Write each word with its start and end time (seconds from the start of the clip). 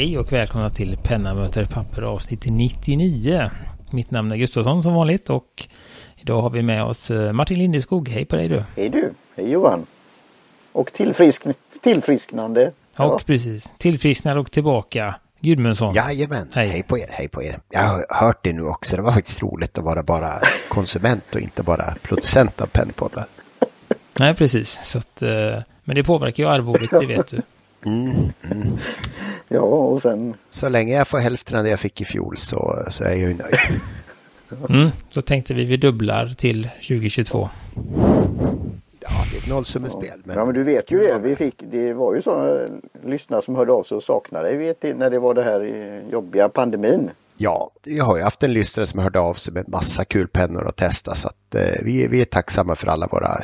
Hej 0.00 0.18
och 0.18 0.32
välkomna 0.32 0.70
till 0.70 0.96
Penna 0.96 1.34
möter 1.34 1.66
papper 1.66 2.02
avsnitt 2.02 2.44
99. 2.46 3.50
Mitt 3.90 4.10
namn 4.10 4.32
är 4.32 4.36
Gustafsson 4.36 4.82
som 4.82 4.94
vanligt 4.94 5.30
och 5.30 5.68
idag 6.16 6.42
har 6.42 6.50
vi 6.50 6.62
med 6.62 6.84
oss 6.84 7.10
eh, 7.10 7.32
Martin 7.32 7.58
Lindeskog. 7.58 8.08
Hej 8.08 8.24
på 8.24 8.36
dig 8.36 8.48
du! 8.48 8.64
Hej 8.76 8.88
du! 8.88 9.12
Hej 9.36 9.50
Johan! 9.50 9.86
Och 10.72 10.92
tillfrisk 10.92 11.44
tillfrisknande. 11.80 12.72
Ja. 12.96 13.04
Och 13.04 13.26
precis, 13.26 13.74
tillfrisknande 13.78 14.40
och 14.40 14.50
tillbaka. 14.50 15.14
Gudmundsson. 15.40 15.94
Jajamän, 15.94 16.48
hej. 16.54 16.68
hej 16.68 16.82
på 16.82 16.98
er, 16.98 17.08
hej 17.10 17.28
på 17.28 17.42
er. 17.42 17.60
Jag 17.68 17.80
har 17.80 18.06
hört 18.08 18.44
det 18.44 18.52
nu 18.52 18.62
också, 18.62 18.96
det 18.96 19.02
var 19.02 19.12
faktiskt 19.12 19.42
roligt 19.42 19.78
att 19.78 19.84
vara 19.84 20.02
bara 20.02 20.40
konsument 20.68 21.34
och 21.34 21.40
inte 21.40 21.62
bara 21.62 21.94
producent 22.02 22.60
av 22.60 22.66
pennpoddar. 22.66 23.26
Nej, 24.18 24.34
precis. 24.34 24.80
Så 24.82 24.98
att, 24.98 25.22
eh, 25.22 25.62
men 25.84 25.96
det 25.96 26.04
påverkar 26.04 26.42
ju 26.42 26.50
arvodet, 26.50 26.90
det 26.90 27.06
vet 27.06 27.28
du. 27.28 27.42
Mm, 27.86 28.32
mm. 28.50 28.78
Ja, 29.48 29.60
och 29.60 30.02
sen... 30.02 30.34
Så 30.48 30.68
länge 30.68 30.94
jag 30.94 31.08
får 31.08 31.18
hälften 31.18 31.58
av 31.58 31.64
det 31.64 31.70
jag 31.70 31.80
fick 31.80 32.00
i 32.00 32.04
fjol 32.04 32.36
så, 32.38 32.86
så 32.90 33.04
är 33.04 33.08
jag 33.08 33.18
ju 33.18 33.34
nöjd. 33.34 33.54
Mm, 34.68 34.90
så 35.10 35.22
tänkte 35.22 35.54
vi 35.54 35.64
vi 35.64 35.76
dubblar 35.76 36.26
till 36.26 36.70
2022. 36.88 37.48
Ja, 39.00 39.10
det 39.30 39.36
är 39.36 39.40
ett 39.40 39.48
nollsummespel. 39.48 40.20
Men... 40.24 40.36
Ja, 40.36 40.44
men 40.44 40.54
du 40.54 40.62
vet 40.62 40.90
ju 40.90 40.98
det. 40.98 41.18
Vi 41.18 41.36
fick, 41.36 41.54
det 41.70 41.92
var 41.92 42.14
ju 42.14 42.22
sådana 42.22 42.66
lyssnare 43.04 43.42
som 43.42 43.54
hörde 43.54 43.72
av 43.72 43.82
sig 43.82 43.96
och 43.96 44.02
saknade 44.02 44.48
dig 44.48 44.56
vet, 44.56 44.96
när 44.96 45.10
det 45.10 45.18
var 45.18 45.34
det 45.34 45.42
här 45.42 46.02
jobbiga 46.10 46.48
pandemin. 46.48 47.10
Ja, 47.36 47.70
jag 47.84 48.04
har 48.04 48.16
ju 48.16 48.22
haft 48.22 48.42
en 48.42 48.52
lyssnare 48.52 48.86
som 48.86 49.00
hörde 49.00 49.20
av 49.20 49.34
sig 49.34 49.54
med 49.54 49.68
massa 49.68 50.04
kul 50.04 50.28
pennor 50.28 50.68
att 50.68 50.76
testa 50.76 51.14
så 51.14 51.28
att 51.28 51.54
eh, 51.54 51.84
vi, 51.84 52.06
vi 52.06 52.20
är 52.20 52.24
tacksamma 52.24 52.76
för 52.76 52.86
alla 52.86 53.06
våra 53.06 53.40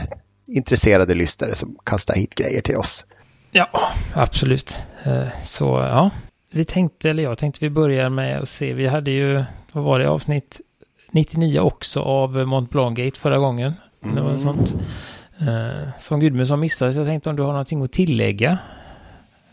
intresserade 0.49 1.15
lyssnare 1.15 1.55
som 1.55 1.77
kastar 1.85 2.15
hit 2.15 2.35
grejer 2.35 2.63
till 2.63 2.77
oss. 2.77 3.05
Ja, 3.51 3.69
absolut. 4.15 4.81
Eh, 5.05 5.29
så 5.45 5.65
ja, 5.65 6.11
vi 6.51 6.65
tänkte, 6.65 7.11
eller 7.11 7.23
jag 7.23 7.39
tänkte 7.39 7.65
vi 7.65 7.71
börjar 7.71 8.09
med 8.09 8.39
att 8.39 8.49
se, 8.49 8.73
vi 8.73 8.87
hade 8.87 9.11
ju, 9.11 9.45
vad 9.73 9.85
var 9.85 9.99
det, 9.99 10.09
avsnitt 10.09 10.61
99 11.11 11.61
också 11.61 12.01
av 12.01 12.47
Mont 12.47 12.71
Blanc 12.71 12.99
Gate 12.99 13.21
förra 13.21 13.39
gången. 13.39 13.75
Mm. 14.05 14.17
Det 14.17 14.23
var 14.23 14.31
mm. 14.31 14.43
sånt 14.43 14.75
eh, 15.41 15.89
som 15.99 16.21
Gudmundsson 16.21 16.61
missade, 16.61 16.93
så 16.93 16.99
jag 16.99 17.07
tänkte 17.07 17.31
om 17.31 17.37
du 17.37 17.43
har 17.43 17.51
någonting 17.51 17.83
att 17.83 17.93
tillägga 17.93 18.59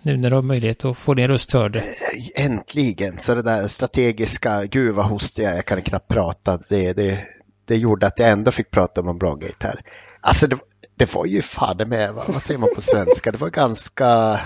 nu 0.02 0.18
när 0.18 0.30
du 0.30 0.36
har 0.36 0.44
möjlighet 0.44 0.86
att 0.86 0.98
få 0.98 1.14
din 1.14 1.28
röst 1.28 1.54
hörd. 1.54 1.76
Eh, 1.76 2.46
äntligen, 2.46 3.18
så 3.18 3.36
det 3.36 3.42
där 3.42 3.68
strategiska, 3.68 4.66
gud 4.66 4.96
vad 4.96 5.06
hostiga, 5.06 5.56
jag 5.56 5.66
kan 5.66 5.82
knappt 5.82 6.08
prata, 6.08 6.60
det, 6.70 6.94
det, 6.94 7.20
det 7.66 7.78
gjorde 7.78 8.08
att 8.08 8.20
jag 8.20 8.30
ändå 8.30 8.52
fick 8.52 8.72
prata 8.72 9.02
om 9.02 9.18
Blanc 9.18 9.40
Gate 9.40 9.68
här. 9.68 9.82
Alltså 10.22 10.48
det, 10.48 10.58
det 11.04 11.16
var 11.16 11.26
ju 11.26 11.42
fan 11.42 11.78
med, 11.88 12.14
vad 12.14 12.42
säger 12.44 12.60
man 12.60 12.70
på 12.76 12.82
svenska, 12.82 13.32
det 13.32 13.38
var 13.38 13.50
ganska, 13.50 14.40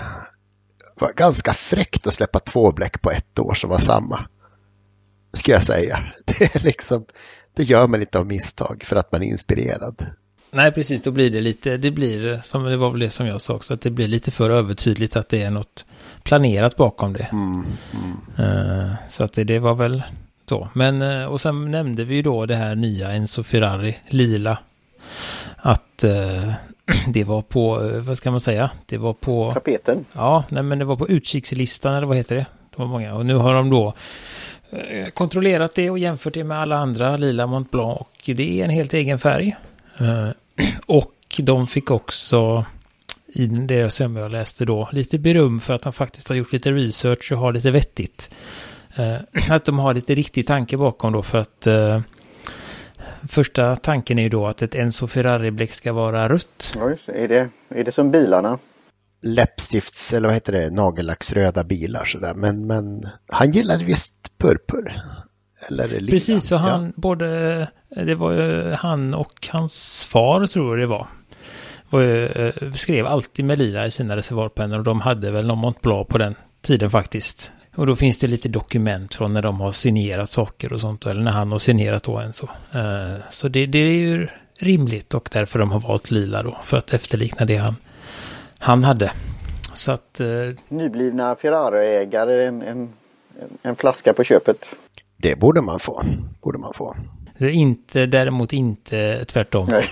var 0.96 1.14
ganska 1.16 1.54
fräckt 1.54 2.08
att 2.08 2.14
släppa 2.14 2.40
två 2.40 2.72
bläck 2.72 3.02
på 3.02 3.12
ett 3.12 3.40
år 3.40 3.54
som 3.54 3.70
var 3.70 3.80
samma. 3.80 4.26
Ska 5.34 5.52
jag 5.52 5.64
säga. 5.64 6.00
Det 6.26 6.56
är 6.56 6.60
liksom, 6.64 7.06
det 7.54 7.64
gör 7.64 7.88
man 7.88 8.02
inte 8.02 8.20
av 8.20 8.26
misstag 8.26 8.84
för 8.86 8.96
att 8.96 9.12
man 9.12 9.24
är 9.24 9.28
inspirerad. 9.28 10.06
Nej, 10.52 10.72
precis, 10.72 11.02
då 11.02 11.12
blir 11.12 11.30
det 11.30 11.42
lite, 11.42 11.78
det 11.78 11.92
blir, 11.92 12.42
som 12.44 12.64
det 12.64 12.78
var 12.78 12.92
väl 12.92 13.00
det 13.00 13.10
som 13.10 13.28
jag 13.28 13.42
sa 13.42 13.54
också, 13.54 13.74
att 13.74 13.82
det 13.82 13.90
blir 13.90 14.08
lite 14.08 14.32
för 14.32 14.50
övertydligt 14.50 15.16
att 15.16 15.30
det 15.30 15.42
är 15.42 15.50
något 15.50 15.86
planerat 16.24 16.76
bakom 16.76 17.14
det. 17.14 17.28
Mm, 17.32 17.66
mm. 17.94 18.50
Uh, 18.50 18.94
så 19.10 19.24
att 19.24 19.34
det, 19.34 19.44
det, 19.44 19.60
var 19.60 19.76
väl 19.76 20.04
så. 20.50 20.70
Men, 20.74 21.02
uh, 21.02 21.28
och 21.28 21.42
sen 21.42 21.72
nämnde 21.72 22.04
vi 22.04 22.16
ju 22.16 22.22
då 22.22 22.46
det 22.46 22.56
här 22.56 22.76
nya 22.76 23.12
Enzo 23.12 23.44
Ferrari, 23.44 23.98
lila 24.08 24.58
att 25.58 26.04
eh, 26.04 26.54
det 27.08 27.24
var 27.24 27.42
på, 27.42 27.84
eh, 27.86 28.02
vad 28.02 28.18
ska 28.18 28.32
man 28.32 28.42
säga, 28.42 28.72
det 28.86 28.98
var 28.98 29.14
på... 29.14 29.52
Tapeten? 29.52 30.06
Ja, 30.14 30.44
nej 30.50 30.64
men 30.64 30.80
det 30.80 30.86
var 30.86 30.96
på 30.96 31.10
utkikslistan 31.10 31.94
eller 31.96 32.08
vad 32.08 32.18
heter 32.18 32.36
det? 32.36 32.46
Det 32.70 32.78
var 32.82 32.88
många 32.88 33.14
och 33.14 33.26
nu 33.26 33.36
har 33.36 33.54
de 33.54 33.70
då 33.70 33.94
eh, 34.70 35.08
kontrollerat 35.08 35.76
det 35.76 35.90
och 35.90 36.00
jämfört 36.00 36.34
det 36.34 36.44
med 36.44 36.60
alla 36.60 36.78
andra 36.78 37.18
lila 37.18 37.48
Mont 37.48 37.72
Blanc 37.72 37.98
och 38.00 38.22
det 38.26 38.60
är 38.60 38.64
en 38.64 38.70
helt 38.70 38.94
egen 38.94 39.20
färg. 39.20 39.56
Eh, 39.98 40.30
och 40.86 41.14
de 41.40 41.68
fick 41.68 41.92
också 41.92 42.66
i 43.28 43.46
det 43.46 43.90
som 43.90 44.16
jag 44.16 44.32
läste 44.32 44.66
då 44.66 44.90
lite 44.92 45.18
beröm 45.18 45.60
för 45.60 45.74
att 45.74 45.82
de 45.82 45.94
faktiskt 45.94 46.30
har 46.30 46.36
gjort 46.36 46.54
lite 46.54 46.72
research 46.72 47.32
och 47.32 47.38
har 47.38 47.54
lite 47.54 47.72
vettigt. 47.72 48.32
Eh, 48.96 49.16
att 49.50 49.66
de 49.66 49.80
har 49.80 49.94
lite 49.94 50.16
riktig 50.16 50.48
tanke 50.48 50.78
bakom 50.78 51.14
då 51.14 51.22
för 51.22 51.38
att 51.38 51.68
Första 53.28 53.76
tanken 53.76 54.20
är 54.20 54.24
ju 54.24 54.30
då 54.30 54.48
att 54.48 54.62
ett 54.62 54.76
Enzo 54.76 55.08
Ferrari-bläck 55.08 55.72
ska 55.74 55.94
vara 55.94 56.30
rött. 56.30 56.78
Oj, 56.82 56.98
är, 57.06 57.28
det, 57.28 57.50
är 57.70 57.84
det 57.84 57.92
som 57.92 58.12
bilarna? 58.12 58.60
Läppstifts 59.22 60.14
eller 60.14 60.28
vad 60.28 60.36
heter 60.36 60.54
det, 60.54 60.70
nagellacksröda 60.70 61.64
bilar 61.64 62.06
sådär. 62.06 62.34
Men, 62.34 62.68
men 62.68 63.04
han 63.32 63.52
gillade 63.52 63.86
visst 63.86 64.38
purpur. 64.38 65.02
Eller 65.68 65.88
lila. 65.88 66.12
Precis, 66.12 66.44
så 66.44 66.56
han 66.56 66.86
ja. 66.86 66.92
både, 66.96 67.68
det 67.90 68.16
var 68.16 68.32
ju 68.32 68.74
han 68.74 69.14
och 69.14 69.50
hans 69.52 70.08
far 70.12 70.48
tror 70.48 70.80
jag 70.80 70.84
det 70.84 70.88
var. 70.88 71.08
var 71.90 72.02
ju, 72.02 72.26
eh, 72.26 72.74
skrev 72.74 73.06
alltid 73.06 73.46
med 73.46 73.60
lila 73.60 73.86
i 73.86 73.92
sina 73.92 74.16
reservoarpennor 74.16 74.78
och 74.78 74.84
de 74.84 75.02
hade 75.02 75.32
väl 75.32 75.48
någon 75.48 75.58
Mont 75.58 75.82
Blanc 75.82 76.08
på 76.08 76.18
den 76.18 76.36
tiden 76.62 76.92
faktiskt. 76.92 77.52
Och 77.78 77.86
då 77.86 77.96
finns 77.96 78.18
det 78.18 78.28
lite 78.28 78.50
dokument 78.50 79.16
från 79.16 79.34
när 79.34 79.42
de 79.42 79.60
har 79.60 79.72
signerat 79.72 80.30
saker 80.30 80.74
och 80.74 80.82
sånt, 80.82 81.06
eller 81.06 81.22
när 81.22 81.32
han 81.32 81.52
har 81.52 81.60
signerat 81.60 82.04
då 82.04 82.18
en 82.18 82.34
så. 82.34 82.46
Uh, 82.76 83.16
så 83.30 83.48
det, 83.48 83.66
det, 83.66 83.80
är 83.80 83.92
ju 83.92 84.28
rimligt 84.58 85.14
och 85.14 85.30
därför 85.32 85.60
de 85.60 85.72
har 85.72 85.80
valt 85.80 86.12
lila 86.12 86.44
då, 86.44 86.58
för 86.64 86.78
att 86.78 86.94
efterlikna 86.94 87.46
det 87.46 87.56
han, 87.56 87.76
han 88.60 88.84
hade. 88.84 89.12
Så 89.74 89.92
att... 89.92 90.22
Uh, 90.22 90.56
Nyblivna 90.68 91.36
Ferrari-ägare, 91.36 92.48
en, 92.48 92.62
en, 92.62 92.90
en 93.62 93.76
flaska 93.76 94.14
på 94.14 94.24
köpet. 94.24 94.70
Det 95.18 95.40
borde 95.40 95.62
man 95.62 95.80
få. 95.80 96.04
Borde 96.42 96.58
man 96.58 96.74
få. 96.74 96.96
Inte, 97.40 98.06
däremot 98.06 98.54
inte 98.54 99.26
tvärtom. 99.26 99.68
Nej. 99.70 99.86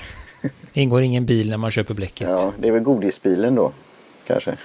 ingår 0.73 1.01
ingen 1.01 1.25
bil 1.25 1.49
när 1.49 1.57
man 1.57 1.71
köper 1.71 1.93
bläcket. 1.93 2.27
Ja, 2.29 2.53
det 2.57 2.67
är 2.67 2.71
väl 2.71 2.83
godisbilen 2.83 3.55
då, 3.55 3.71
kanske. 4.27 4.55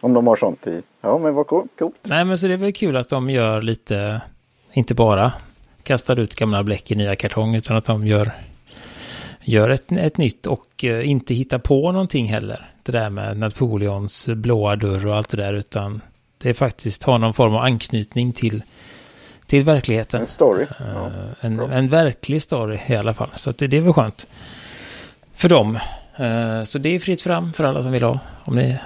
Om 0.00 0.14
de 0.14 0.26
har 0.26 0.36
sånt 0.36 0.66
i. 0.66 0.82
Ja, 1.00 1.18
men 1.18 1.34
vad 1.34 1.46
coolt. 1.46 1.80
Nej, 2.02 2.24
men 2.24 2.38
så 2.38 2.46
det 2.46 2.52
är 2.52 2.58
väl 2.58 2.72
kul 2.72 2.96
att 2.96 3.08
de 3.08 3.30
gör 3.30 3.62
lite, 3.62 4.20
inte 4.72 4.94
bara 4.94 5.32
kastar 5.82 6.18
ut 6.18 6.34
gamla 6.34 6.62
bläck 6.62 6.90
i 6.90 6.94
nya 6.94 7.16
kartong, 7.16 7.54
utan 7.54 7.76
att 7.76 7.84
de 7.84 8.06
gör, 8.06 8.32
gör 9.40 9.70
ett, 9.70 9.92
ett 9.92 10.16
nytt 10.16 10.46
och 10.46 10.84
uh, 10.84 11.10
inte 11.10 11.34
hittar 11.34 11.58
på 11.58 11.92
någonting 11.92 12.26
heller. 12.26 12.70
Det 12.82 12.92
där 12.92 13.10
med 13.10 13.38
Napoleons 13.38 14.26
blåa 14.26 14.76
dörr 14.76 15.06
och 15.06 15.16
allt 15.16 15.28
det 15.28 15.36
där, 15.36 15.54
utan 15.54 16.00
det 16.38 16.48
är 16.48 16.54
faktiskt 16.54 17.04
har 17.04 17.18
någon 17.18 17.34
form 17.34 17.54
av 17.54 17.62
anknytning 17.62 18.32
till, 18.32 18.62
till 19.46 19.64
verkligheten. 19.64 20.20
En 20.20 20.26
story. 20.26 20.62
Uh, 20.62 20.68
ja, 20.94 21.10
en, 21.40 21.60
en 21.60 21.88
verklig 21.88 22.42
story 22.42 22.78
i 22.86 22.96
alla 22.96 23.14
fall. 23.14 23.30
Så 23.34 23.52
det, 23.52 23.66
det 23.66 23.76
är 23.76 23.80
väl 23.80 23.92
skönt 23.92 24.26
för 25.34 25.48
dem. 25.48 25.78
Uh, 26.20 26.62
så 26.64 26.78
det 26.78 26.88
är 26.88 26.98
fritt 26.98 27.22
fram 27.22 27.52
för 27.52 27.64
alla 27.64 27.82
som 27.82 27.92
vill 27.92 28.02
ha. 28.02 28.18
Om 28.44 28.56
ni 28.56 28.62
Eh, 28.70 28.76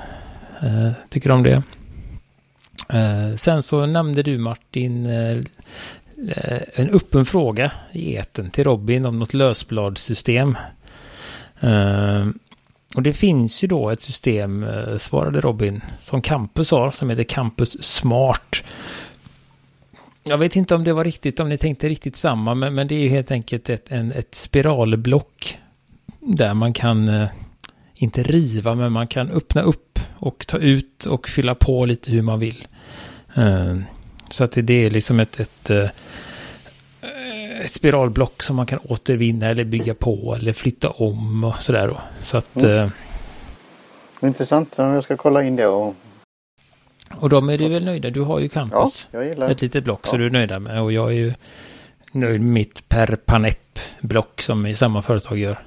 Eh, 0.62 0.92
tycker 1.08 1.30
om 1.30 1.42
det. 1.42 1.62
Eh, 2.88 3.34
sen 3.36 3.62
så 3.62 3.86
nämnde 3.86 4.22
du 4.22 4.38
Martin 4.38 5.06
eh, 5.06 5.38
en 6.74 6.90
öppen 6.90 7.24
fråga 7.24 7.72
i 7.92 8.14
eten 8.14 8.50
till 8.50 8.64
Robin 8.64 9.06
om 9.06 9.18
något 9.18 9.34
lösbladssystem. 9.34 10.56
Och 12.96 13.02
det 13.02 13.12
finns 13.12 13.64
ju 13.64 13.68
då 13.68 13.90
ett 13.90 14.00
system, 14.00 14.66
svarade 14.98 15.40
Robin, 15.40 15.80
som 15.98 16.22
Campus 16.22 16.70
har, 16.70 16.90
som 16.90 17.10
heter 17.10 17.22
Campus 17.22 17.84
Smart. 17.84 18.62
Jag 20.24 20.38
vet 20.38 20.56
inte 20.56 20.74
om 20.74 20.84
det 20.84 20.92
var 20.92 21.04
riktigt, 21.04 21.40
om 21.40 21.48
ni 21.48 21.58
tänkte 21.58 21.88
riktigt 21.88 22.16
samma, 22.16 22.54
men, 22.54 22.74
men 22.74 22.88
det 22.88 22.94
är 22.94 23.00
ju 23.00 23.08
helt 23.08 23.30
enkelt 23.30 23.70
ett, 23.70 23.92
en, 23.92 24.12
ett 24.12 24.34
spiralblock 24.34 25.58
där 26.20 26.54
man 26.54 26.72
kan, 26.72 27.26
inte 28.02 28.22
riva, 28.22 28.74
men 28.74 28.92
man 28.92 29.06
kan 29.06 29.30
öppna 29.30 29.62
upp 29.62 29.98
och 30.14 30.46
ta 30.46 30.58
ut 30.58 31.06
och 31.06 31.28
fylla 31.28 31.54
på 31.54 31.84
lite 31.86 32.10
hur 32.10 32.22
man 32.22 32.38
vill. 32.38 32.68
Eh, 33.34 33.76
så 34.30 34.44
att 34.44 34.52
det 34.54 34.86
är 34.86 34.90
liksom 34.90 35.20
ett, 35.20 35.40
ett, 35.40 35.70
eh, 35.70 35.88
ett 37.64 37.72
spiralblock 37.72 38.42
som 38.42 38.56
man 38.56 38.66
kan 38.66 38.78
återvinna 38.78 39.46
eller 39.46 39.64
bygga 39.64 39.94
på 39.94 40.34
eller 40.34 40.52
flytta 40.52 40.90
om 40.90 41.44
och 41.44 41.56
sådär 41.56 41.88
då. 41.88 42.00
Så 42.20 42.36
att... 42.36 42.56
Mm. 42.56 42.78
Eh, 42.78 42.90
Intressant, 44.28 44.74
jag 44.76 45.04
ska 45.04 45.16
kolla 45.16 45.42
in 45.42 45.56
det 45.56 45.66
och... 45.66 45.94
Och 47.14 47.28
de 47.28 47.48
är 47.48 47.58
du 47.58 47.68
väl 47.68 47.84
nöjda? 47.84 48.10
Du 48.10 48.20
har 48.20 48.38
ju 48.38 48.48
campus. 48.48 49.08
Ja, 49.10 49.18
jag 49.18 49.28
gillar 49.28 49.50
Ett 49.50 49.62
litet 49.62 49.84
block 49.84 50.00
ja. 50.04 50.10
så 50.10 50.16
du 50.16 50.26
är 50.26 50.30
nöjda 50.30 50.58
med. 50.58 50.82
Och 50.82 50.92
jag 50.92 51.08
är 51.08 51.16
ju 51.16 51.34
nöjd 52.12 52.40
med 52.40 52.52
mitt 52.52 52.88
per 52.88 53.16
panep 53.16 53.78
block 54.00 54.42
som 54.42 54.66
i 54.66 54.76
samma 54.76 55.02
företag 55.02 55.38
gör. 55.38 55.58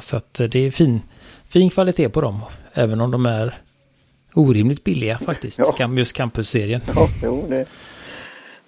Så 0.00 0.16
att 0.16 0.34
det 0.34 0.56
är 0.56 0.70
fin, 0.70 1.02
fin 1.54 1.70
kvalitet 1.70 2.08
på 2.08 2.20
dem. 2.20 2.40
Även 2.72 3.00
om 3.00 3.10
de 3.10 3.26
är 3.26 3.58
orimligt 4.34 4.84
billiga 4.84 5.18
faktiskt. 5.18 5.58
Ja. 5.58 5.90
Just 5.96 6.12
campusserien. 6.12 6.80
Ja, 6.94 7.08
jo, 7.22 7.46
det, 7.48 7.56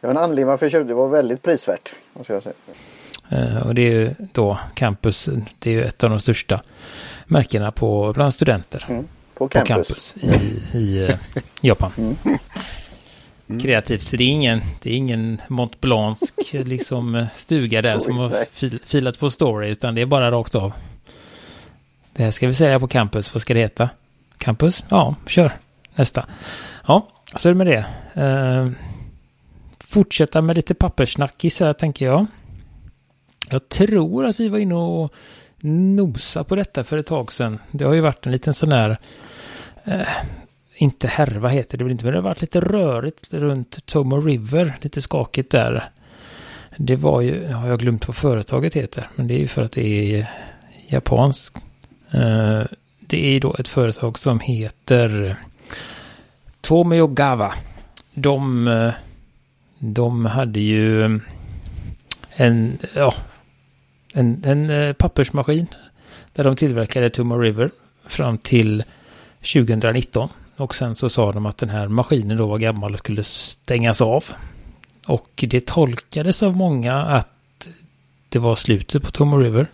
det 0.01 0.07
var 0.07 0.11
en 0.11 0.17
anledning 0.17 0.47
varför 0.47 0.67
jag 0.67 0.73
köpte. 0.73 0.89
Det 0.89 0.95
var 0.95 1.09
väldigt 1.09 1.43
prisvärt. 1.43 1.95
Måste 2.13 2.33
jag 2.33 2.43
säga. 2.43 2.55
Uh, 3.33 3.67
och 3.67 3.75
det 3.75 3.83
är 3.83 3.91
ju 3.91 4.15
då 4.33 4.59
campus. 4.75 5.29
Det 5.59 5.71
är 5.71 5.75
ju 5.75 5.85
ett 5.85 6.05
av 6.05 6.11
de 6.11 6.21
största 6.21 6.63
märkena 7.27 7.73
på 7.73 8.13
bland 8.13 8.35
studenter. 8.35 8.87
Mm, 8.89 9.07
på 9.35 9.49
campus. 9.49 10.13
På 10.13 10.21
campus 10.21 10.75
i, 10.75 10.79
i 10.79 11.05
uh, 11.05 11.11
Japan. 11.61 11.93
Mm. 11.99 12.17
mm. 13.49 13.61
kreativt. 13.61 14.03
Så 14.03 14.17
det 14.17 14.25
är 14.25 14.29
ingen, 14.29 14.61
det 14.83 14.91
är 14.91 14.97
ingen 14.97 15.41
Mont 15.49 15.81
Blanc 15.81 16.33
liksom, 16.53 17.27
stuga 17.33 17.83
där 17.83 17.99
som 17.99 18.17
har 18.17 18.45
fil, 18.53 18.79
filat 18.85 19.19
på 19.19 19.31
story, 19.31 19.69
utan 19.69 19.95
det 19.95 20.01
är 20.01 20.07
bara 20.07 20.31
rakt 20.31 20.55
av. 20.55 20.73
Det 22.17 22.23
här 22.23 22.31
ska 22.31 22.47
vi 22.47 22.55
säga 22.55 22.81
på 22.81 22.89
campus. 22.89 23.35
Vad 23.35 23.43
ska 23.43 23.55
det 23.55 23.61
heta? 23.61 23.91
Campus? 24.39 24.85
Ja, 24.89 25.15
kör. 25.27 25.53
Nästa. 25.95 26.27
Ja, 26.87 27.09
så 27.37 27.49
är 27.49 27.55
det 27.55 27.65
med 27.65 27.67
det. 27.67 27.87
Eh, 28.23 28.71
fortsätta 29.79 30.43
med 30.43 30.57
lite 30.57 30.75
papperssnackis 30.75 31.61
här 31.61 31.73
tänker 31.73 32.07
jag. 32.07 32.27
Jag 33.51 33.69
tror 33.69 34.27
att 34.27 34.41
vi 34.41 34.49
var 34.49 34.59
inne 34.59 34.75
och 34.75 35.15
nosa 35.61 36.45
på 36.45 36.57
detta 36.57 36.85
för 36.85 36.99
ett 36.99 37.07
tag 37.07 37.33
sedan. 37.33 37.59
Det 37.71 37.85
har 37.85 37.95
ju 37.95 38.01
varit 38.01 38.27
en 38.27 38.33
liten 38.33 38.55
sån 38.55 38.73
här, 38.73 38.99
eh, 39.85 40.09
inte 40.77 41.09
härva 41.09 41.49
heter 41.49 41.79
det 41.79 41.85
väl 41.85 41.91
inte, 41.91 42.05
men 42.05 42.13
det 42.13 42.19
har 42.19 42.25
varit 42.25 42.41
lite 42.41 42.61
rörigt 42.61 43.35
runt 43.35 43.87
Tomo 43.87 44.21
River, 44.21 44.79
lite 44.81 45.03
skakigt 45.03 45.51
där. 45.51 45.91
Det 46.77 46.97
var 46.97 47.21
ju, 47.21 47.53
har 47.53 47.69
jag 47.69 47.79
glömt 47.79 48.09
vad 48.09 48.17
företaget 48.17 48.75
heter, 48.75 49.11
men 49.15 49.29
det 49.29 49.35
är 49.35 49.39
ju 49.39 49.49
för 49.49 49.63
att 49.63 49.73
det 49.73 50.15
är 50.15 50.31
japanskt. 50.89 51.59
Eh, 52.11 52.63
det 53.01 53.27
är 53.27 53.31
ju 53.31 53.41
då 53.41 53.57
ett 53.59 53.69
företag 53.69 54.19
som 54.19 54.41
heter 54.41 55.37
Tomoyogawa. 56.61 57.55
De, 58.15 58.69
eh, 58.69 58.93
de 59.79 60.27
hade 60.27 60.61
ju 60.61 61.21
en, 62.31 62.79
ja, 62.95 63.15
en, 64.15 64.43
en 64.45 64.71
eh, 64.71 64.93
pappersmaskin 64.93 65.67
där 66.33 66.45
de 66.45 66.57
tillverkade 66.57 67.11
Tumor 67.11 67.41
River 67.41 67.71
fram 68.07 68.39
till 68.39 68.85
2019. 69.41 70.29
Och 70.57 70.75
sen 70.75 70.97
så 70.97 71.09
sa 71.09 71.33
de 71.33 71.47
att 71.47 71.59
den 71.59 71.69
här 71.69 71.89
maskinen 71.89 72.37
då 72.37 72.47
var 72.47 72.59
gammal 72.59 72.93
och 72.93 72.99
skulle 72.99 73.25
stängas 73.25 74.01
av. 74.01 74.25
Och 75.07 75.45
det 75.49 75.67
tolkades 75.67 76.43
av 76.43 76.57
många 76.57 76.95
att 76.95 77.69
det 78.29 78.39
var 78.39 78.57
slutet 78.57 79.03
på 79.03 79.11
Tomo 79.11 79.37
River. 79.39 79.67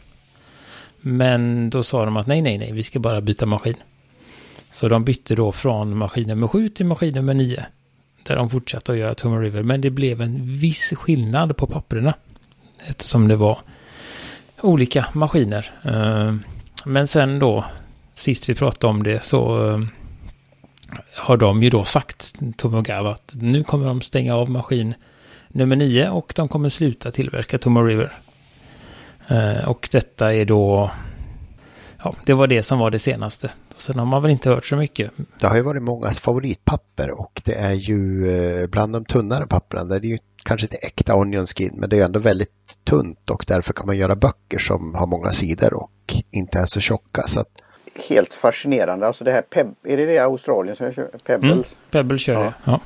Men 1.03 1.71
då 1.71 1.83
sa 1.83 2.05
de 2.05 2.17
att 2.17 2.27
nej, 2.27 2.43
nej, 2.43 2.59
nej, 2.59 2.73
vi 2.73 2.83
ska 2.83 2.99
bara 2.99 3.21
byta 3.21 3.47
maskin. 3.47 3.77
Så 4.71 4.89
de 4.89 5.05
bytte 5.05 5.35
då 5.35 5.53
från 5.53 5.97
maskin 5.97 6.29
nummer 6.29 6.49
7 6.49 6.69
till 6.69 6.87
maskin 6.87 7.15
nummer 7.15 7.35
9. 7.35 7.67
Där 8.23 8.37
de 8.37 8.51
fortsatte 8.51 8.93
att 8.93 8.99
göra 8.99 9.15
Tomb 9.15 9.41
River. 9.41 9.63
Men 9.63 9.81
det 9.81 9.91
blev 9.91 10.21
en 10.21 10.59
viss 10.59 10.93
skillnad 10.97 11.57
på 11.57 11.67
papperna. 11.67 12.15
Eftersom 12.87 13.29
det 13.29 13.37
var 13.37 13.59
olika 14.61 15.07
maskiner. 15.13 15.73
Eh, 15.85 16.35
men 16.85 17.07
sen 17.07 17.39
då, 17.39 17.65
sist 18.15 18.49
vi 18.49 18.55
pratade 18.55 18.91
om 18.91 19.03
det, 19.03 19.25
så 19.25 19.71
eh, 19.71 19.81
har 21.17 21.37
de 21.37 21.63
ju 21.63 21.71
då 21.71 21.85
sagt, 21.85 22.35
Tomogawa, 22.57 23.13
att 23.13 23.31
nu 23.35 23.65
kommer 23.65 23.87
de 23.87 24.01
stänga 24.01 24.35
av 24.37 24.51
maskin 24.51 24.95
nummer 25.49 25.77
9 25.77 26.09
och 26.09 26.33
de 26.37 26.49
kommer 26.49 26.69
sluta 26.69 27.11
tillverka 27.11 27.59
Tomo 27.59 27.83
River. 27.83 28.13
Eh, 29.29 29.69
och 29.69 29.89
detta 29.93 30.35
är 30.35 30.45
då, 30.45 30.91
ja, 32.05 32.15
det 32.27 32.35
var 32.35 32.47
det 32.47 32.63
som 32.63 32.79
var 32.79 32.91
det 32.91 32.99
senaste. 32.99 33.51
Sen 33.77 33.99
har 33.99 34.07
man 34.07 34.23
väl 34.23 34.31
inte 34.31 34.51
hört 34.51 34.67
så 34.67 34.77
mycket. 34.77 35.11
Det 35.41 35.47
har 35.47 35.57
ju 35.57 35.63
varit 35.63 35.83
mångas 35.83 36.21
favoritpapper 36.21 37.11
och 37.11 37.43
det 37.45 37.55
är 37.55 37.73
ju 37.73 38.67
bland 38.67 38.93
de 38.93 39.05
tunnare 39.05 39.47
papperna. 39.47 39.85
Det 39.85 39.97
är 39.97 40.11
ju 40.11 40.19
kanske 40.45 40.65
inte 40.65 40.77
äkta 40.77 41.15
onion 41.15 41.47
skin 41.47 41.75
men 41.77 41.91
det 41.91 41.99
är 41.99 42.05
ändå 42.05 42.21
väldigt 42.21 42.85
tunt 42.85 43.31
och 43.31 43.45
därför 43.49 43.73
kan 43.73 43.87
man 43.87 43.97
göra 43.97 44.17
böcker 44.17 44.59
som 44.59 44.95
har 44.95 45.07
många 45.07 45.31
sidor 45.31 45.75
och 45.75 45.91
inte 46.31 46.59
är 46.59 46.67
så 46.67 46.81
tjocka. 46.81 47.23
Så 47.23 47.41
att... 47.41 47.49
Helt 48.09 48.35
fascinerande. 48.35 49.07
Alltså 49.07 49.25
det 49.25 49.33
här 49.33 49.43
Peb 49.43 49.67
är 49.85 49.97
det 49.97 50.07
det 50.07 50.19
Australien 50.19 50.77
som 50.77 50.93
kör? 50.93 51.11
Pebbles? 51.27 51.53
Mm, 51.53 51.65
Pebble 51.91 52.19
kör 52.19 52.35
ja. 52.35 52.41
det. 52.41 52.55
Ja. 52.65 52.81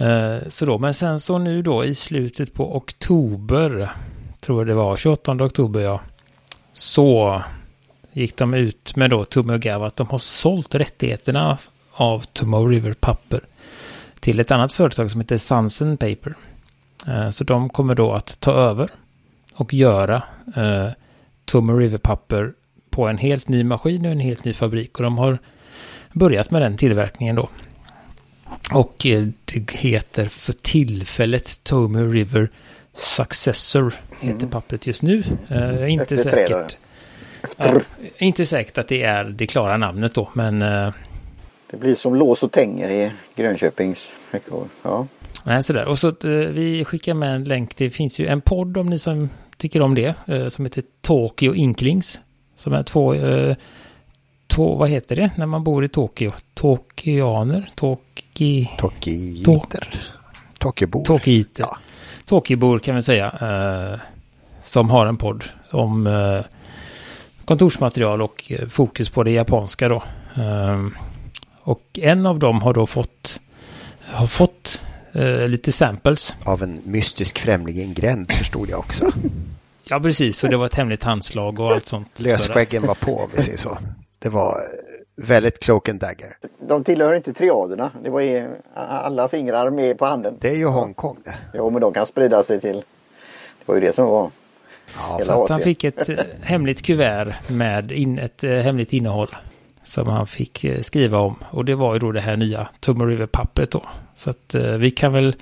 Uh, 0.00 0.48
så 0.48 0.66
då, 0.66 0.78
men 0.78 0.94
sen 0.94 1.20
så 1.20 1.38
nu 1.38 1.62
då 1.62 1.84
i 1.84 1.94
slutet 1.94 2.54
på 2.54 2.76
oktober, 2.76 3.92
tror 4.46 4.64
det 4.64 4.74
var, 4.74 4.96
28 4.96 5.32
oktober 5.32 5.80
ja, 5.80 6.00
så 6.72 7.42
gick 8.12 8.36
de 8.36 8.54
ut 8.54 8.96
med 8.96 9.10
då 9.10 9.24
Tumme 9.24 9.58
att 9.86 9.96
de 9.96 10.08
har 10.08 10.18
sålt 10.18 10.74
rättigheterna 10.74 11.58
av 11.92 12.24
Tomorrow 12.32 12.70
River 12.70 12.92
papper 12.92 13.40
till 14.20 14.40
ett 14.40 14.50
annat 14.50 14.72
företag 14.72 15.10
som 15.10 15.20
heter 15.20 15.36
Sansen 15.36 15.96
Paper. 15.96 16.34
Eh, 17.06 17.30
så 17.30 17.44
de 17.44 17.68
kommer 17.68 17.94
då 17.94 18.12
att 18.12 18.40
ta 18.40 18.52
över 18.52 18.90
och 19.54 19.74
göra 19.74 20.22
eh, 20.56 20.88
River-papper 21.78 22.52
på 22.90 23.08
en 23.08 23.18
helt 23.18 23.48
ny 23.48 23.64
maskin 23.64 24.06
och 24.06 24.12
en 24.12 24.20
helt 24.20 24.44
ny 24.44 24.54
fabrik. 24.54 24.96
Och 24.96 25.02
de 25.02 25.18
har 25.18 25.38
börjat 26.12 26.50
med 26.50 26.62
den 26.62 26.76
tillverkningen 26.76 27.36
då. 27.36 27.48
Och 28.72 29.06
eh, 29.06 29.28
det 29.44 29.70
heter 29.70 30.28
för 30.28 30.52
tillfället 30.52 31.64
Tomo 31.64 31.98
River 31.98 32.50
Successor. 32.96 33.94
Heter 34.20 34.38
mm. 34.38 34.50
pappret 34.50 34.86
just 34.86 35.02
nu. 35.02 35.22
Uh, 35.50 35.92
inte 35.92 36.02
Efter 36.02 36.16
säkert. 36.16 36.76
Uh, 37.66 37.82
inte 38.18 38.46
säkert 38.46 38.78
att 38.78 38.88
det 38.88 39.02
är 39.02 39.24
det 39.24 39.46
klara 39.46 39.76
namnet 39.76 40.14
då, 40.14 40.30
men 40.32 40.62
uh, 40.62 40.92
det 41.70 41.76
blir 41.76 41.94
som 41.94 42.14
lås 42.14 42.42
och 42.42 42.52
tänger 42.52 42.90
i 42.90 43.12
Grönköpings 43.34 44.14
ja. 44.82 45.06
Nej, 45.44 45.62
sådär. 45.62 45.84
Och 45.84 45.98
så 45.98 46.08
uh, 46.08 46.48
vi 46.48 46.84
skickar 46.84 47.14
med 47.14 47.34
en 47.34 47.44
länk. 47.44 47.76
Det 47.76 47.90
finns 47.90 48.18
ju 48.18 48.26
en 48.26 48.40
podd 48.40 48.76
om 48.76 48.86
ni 48.86 48.98
som 48.98 49.28
tycker 49.56 49.82
om 49.82 49.94
det. 49.94 50.14
Uh, 50.28 50.48
som 50.48 50.64
heter 50.64 50.84
Tokyo 51.00 51.54
Inklings. 51.54 52.20
Som 52.54 52.72
är 52.72 52.82
två, 52.82 53.14
uh, 53.14 53.56
två, 54.46 54.74
vad 54.74 54.88
heter 54.88 55.16
det 55.16 55.30
när 55.36 55.46
man 55.46 55.64
bor 55.64 55.84
i 55.84 55.88
Tokyo? 55.88 56.32
Tokyaner? 56.54 57.70
Toki... 57.74 58.70
Tokiiter. 58.78 60.06
Tokyobor. 60.58 61.04
Tokiiter. 61.04 61.62
Ja. 61.62 61.78
Tokyobor 62.26 62.78
kan 62.78 62.94
vi 62.94 63.02
säga. 63.02 64.00
som 64.62 64.90
har 64.90 65.06
en 65.06 65.16
podd 65.16 65.44
om 65.70 66.06
kontorsmaterial 67.44 68.22
och 68.22 68.52
fokus 68.70 69.10
på 69.10 69.22
det 69.22 69.30
japanska 69.30 69.88
då. 69.88 70.02
Och 71.66 71.98
en 72.02 72.26
av 72.26 72.38
dem 72.38 72.62
har 72.62 72.74
då 72.74 72.86
fått, 72.86 73.40
har 74.04 74.26
fått 74.26 74.82
eh, 75.12 75.48
lite 75.48 75.72
samples. 75.72 76.36
Av 76.44 76.62
en 76.62 76.80
mystisk 76.84 77.38
främling 77.38 77.76
i 77.76 77.82
en 77.82 77.94
gränd 77.94 78.32
förstod 78.32 78.68
jag 78.68 78.78
också. 78.78 79.10
ja, 79.84 80.00
precis. 80.00 80.44
Och 80.44 80.50
det 80.50 80.56
var 80.56 80.66
ett 80.66 80.74
hemligt 80.74 81.04
handslag 81.04 81.60
och 81.60 81.72
allt 81.72 81.86
sånt. 81.86 82.20
Lösskäggen 82.20 82.86
var 82.86 82.94
på, 82.94 83.18
om 83.18 83.30
vi 83.36 83.42
säger 83.42 83.58
så. 83.58 83.78
Det 84.18 84.28
var 84.28 84.52
eh, 84.52 84.85
väldigt 85.16 85.58
cloak 85.58 85.88
and 85.88 86.00
dagger. 86.00 86.36
De 86.60 86.84
tillhör 86.84 87.14
inte 87.14 87.32
triaderna. 87.32 87.90
Det 88.02 88.10
var 88.10 88.20
ju 88.20 88.50
alla 88.74 89.28
fingrar 89.28 89.70
med 89.70 89.98
på 89.98 90.04
handen. 90.04 90.36
Det 90.40 90.48
är 90.48 90.56
ju 90.56 90.66
Hongkong 90.66 91.16
det. 91.24 91.34
Jo, 91.54 91.70
men 91.70 91.80
de 91.80 91.92
kan 91.92 92.06
sprida 92.06 92.42
sig 92.42 92.60
till... 92.60 92.76
Det 92.76 93.66
var 93.66 93.74
ju 93.74 93.80
det 93.80 93.94
som 93.94 94.06
var... 94.06 94.30
Ja, 94.96 95.20
så 95.24 95.44
att 95.44 95.50
han 95.50 95.60
fick 95.60 95.84
ett 95.84 96.08
eh, 96.08 96.16
hemligt 96.42 96.82
kuvert 96.82 97.34
med 97.50 97.92
in, 97.92 98.18
ett 98.18 98.44
eh, 98.44 98.50
hemligt 98.50 98.92
innehåll 98.92 99.36
som 99.82 100.08
han 100.08 100.26
fick 100.26 100.64
eh, 100.64 100.80
skriva 100.80 101.18
om. 101.18 101.36
Och 101.50 101.64
det 101.64 101.74
var 101.74 101.92
ju 101.92 101.98
då 101.98 102.12
det 102.12 102.20
här 102.20 102.36
nya 102.36 102.68
Tummo 102.80 103.04
River-pappret 103.04 103.70
då. 103.70 103.82
Så 104.14 104.30
att 104.30 104.54
vi 104.78 104.90
kan 104.90 105.12
väl, 105.12 105.36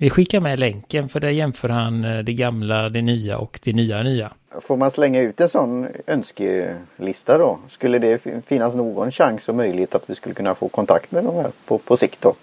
vi 0.00 0.10
skickar 0.10 0.40
med 0.40 0.60
länken 0.60 1.08
för 1.08 1.20
där 1.20 1.28
jämför 1.28 1.68
han 1.68 2.04
eh, 2.04 2.18
det 2.18 2.32
gamla, 2.32 2.88
det 2.88 3.02
nya 3.02 3.38
och 3.38 3.60
det 3.62 3.72
nya 3.72 4.02
nya. 4.02 4.32
Får 4.60 4.76
man 4.76 4.90
slänga 4.90 5.20
ut 5.20 5.40
en 5.40 5.48
sån 5.48 5.86
önskelista 6.06 7.38
då? 7.38 7.58
Skulle 7.68 7.98
det 7.98 8.22
finnas 8.46 8.74
någon 8.74 9.10
chans 9.10 9.48
och 9.48 9.54
möjlighet 9.54 9.94
att 9.94 10.10
vi 10.10 10.14
skulle 10.14 10.34
kunna 10.34 10.54
få 10.54 10.68
kontakt 10.68 11.12
med 11.12 11.24
de 11.24 11.34
här 11.34 11.50
på, 11.64 11.78
på 11.78 11.96
sikt 11.96 12.22
då? 12.22 12.34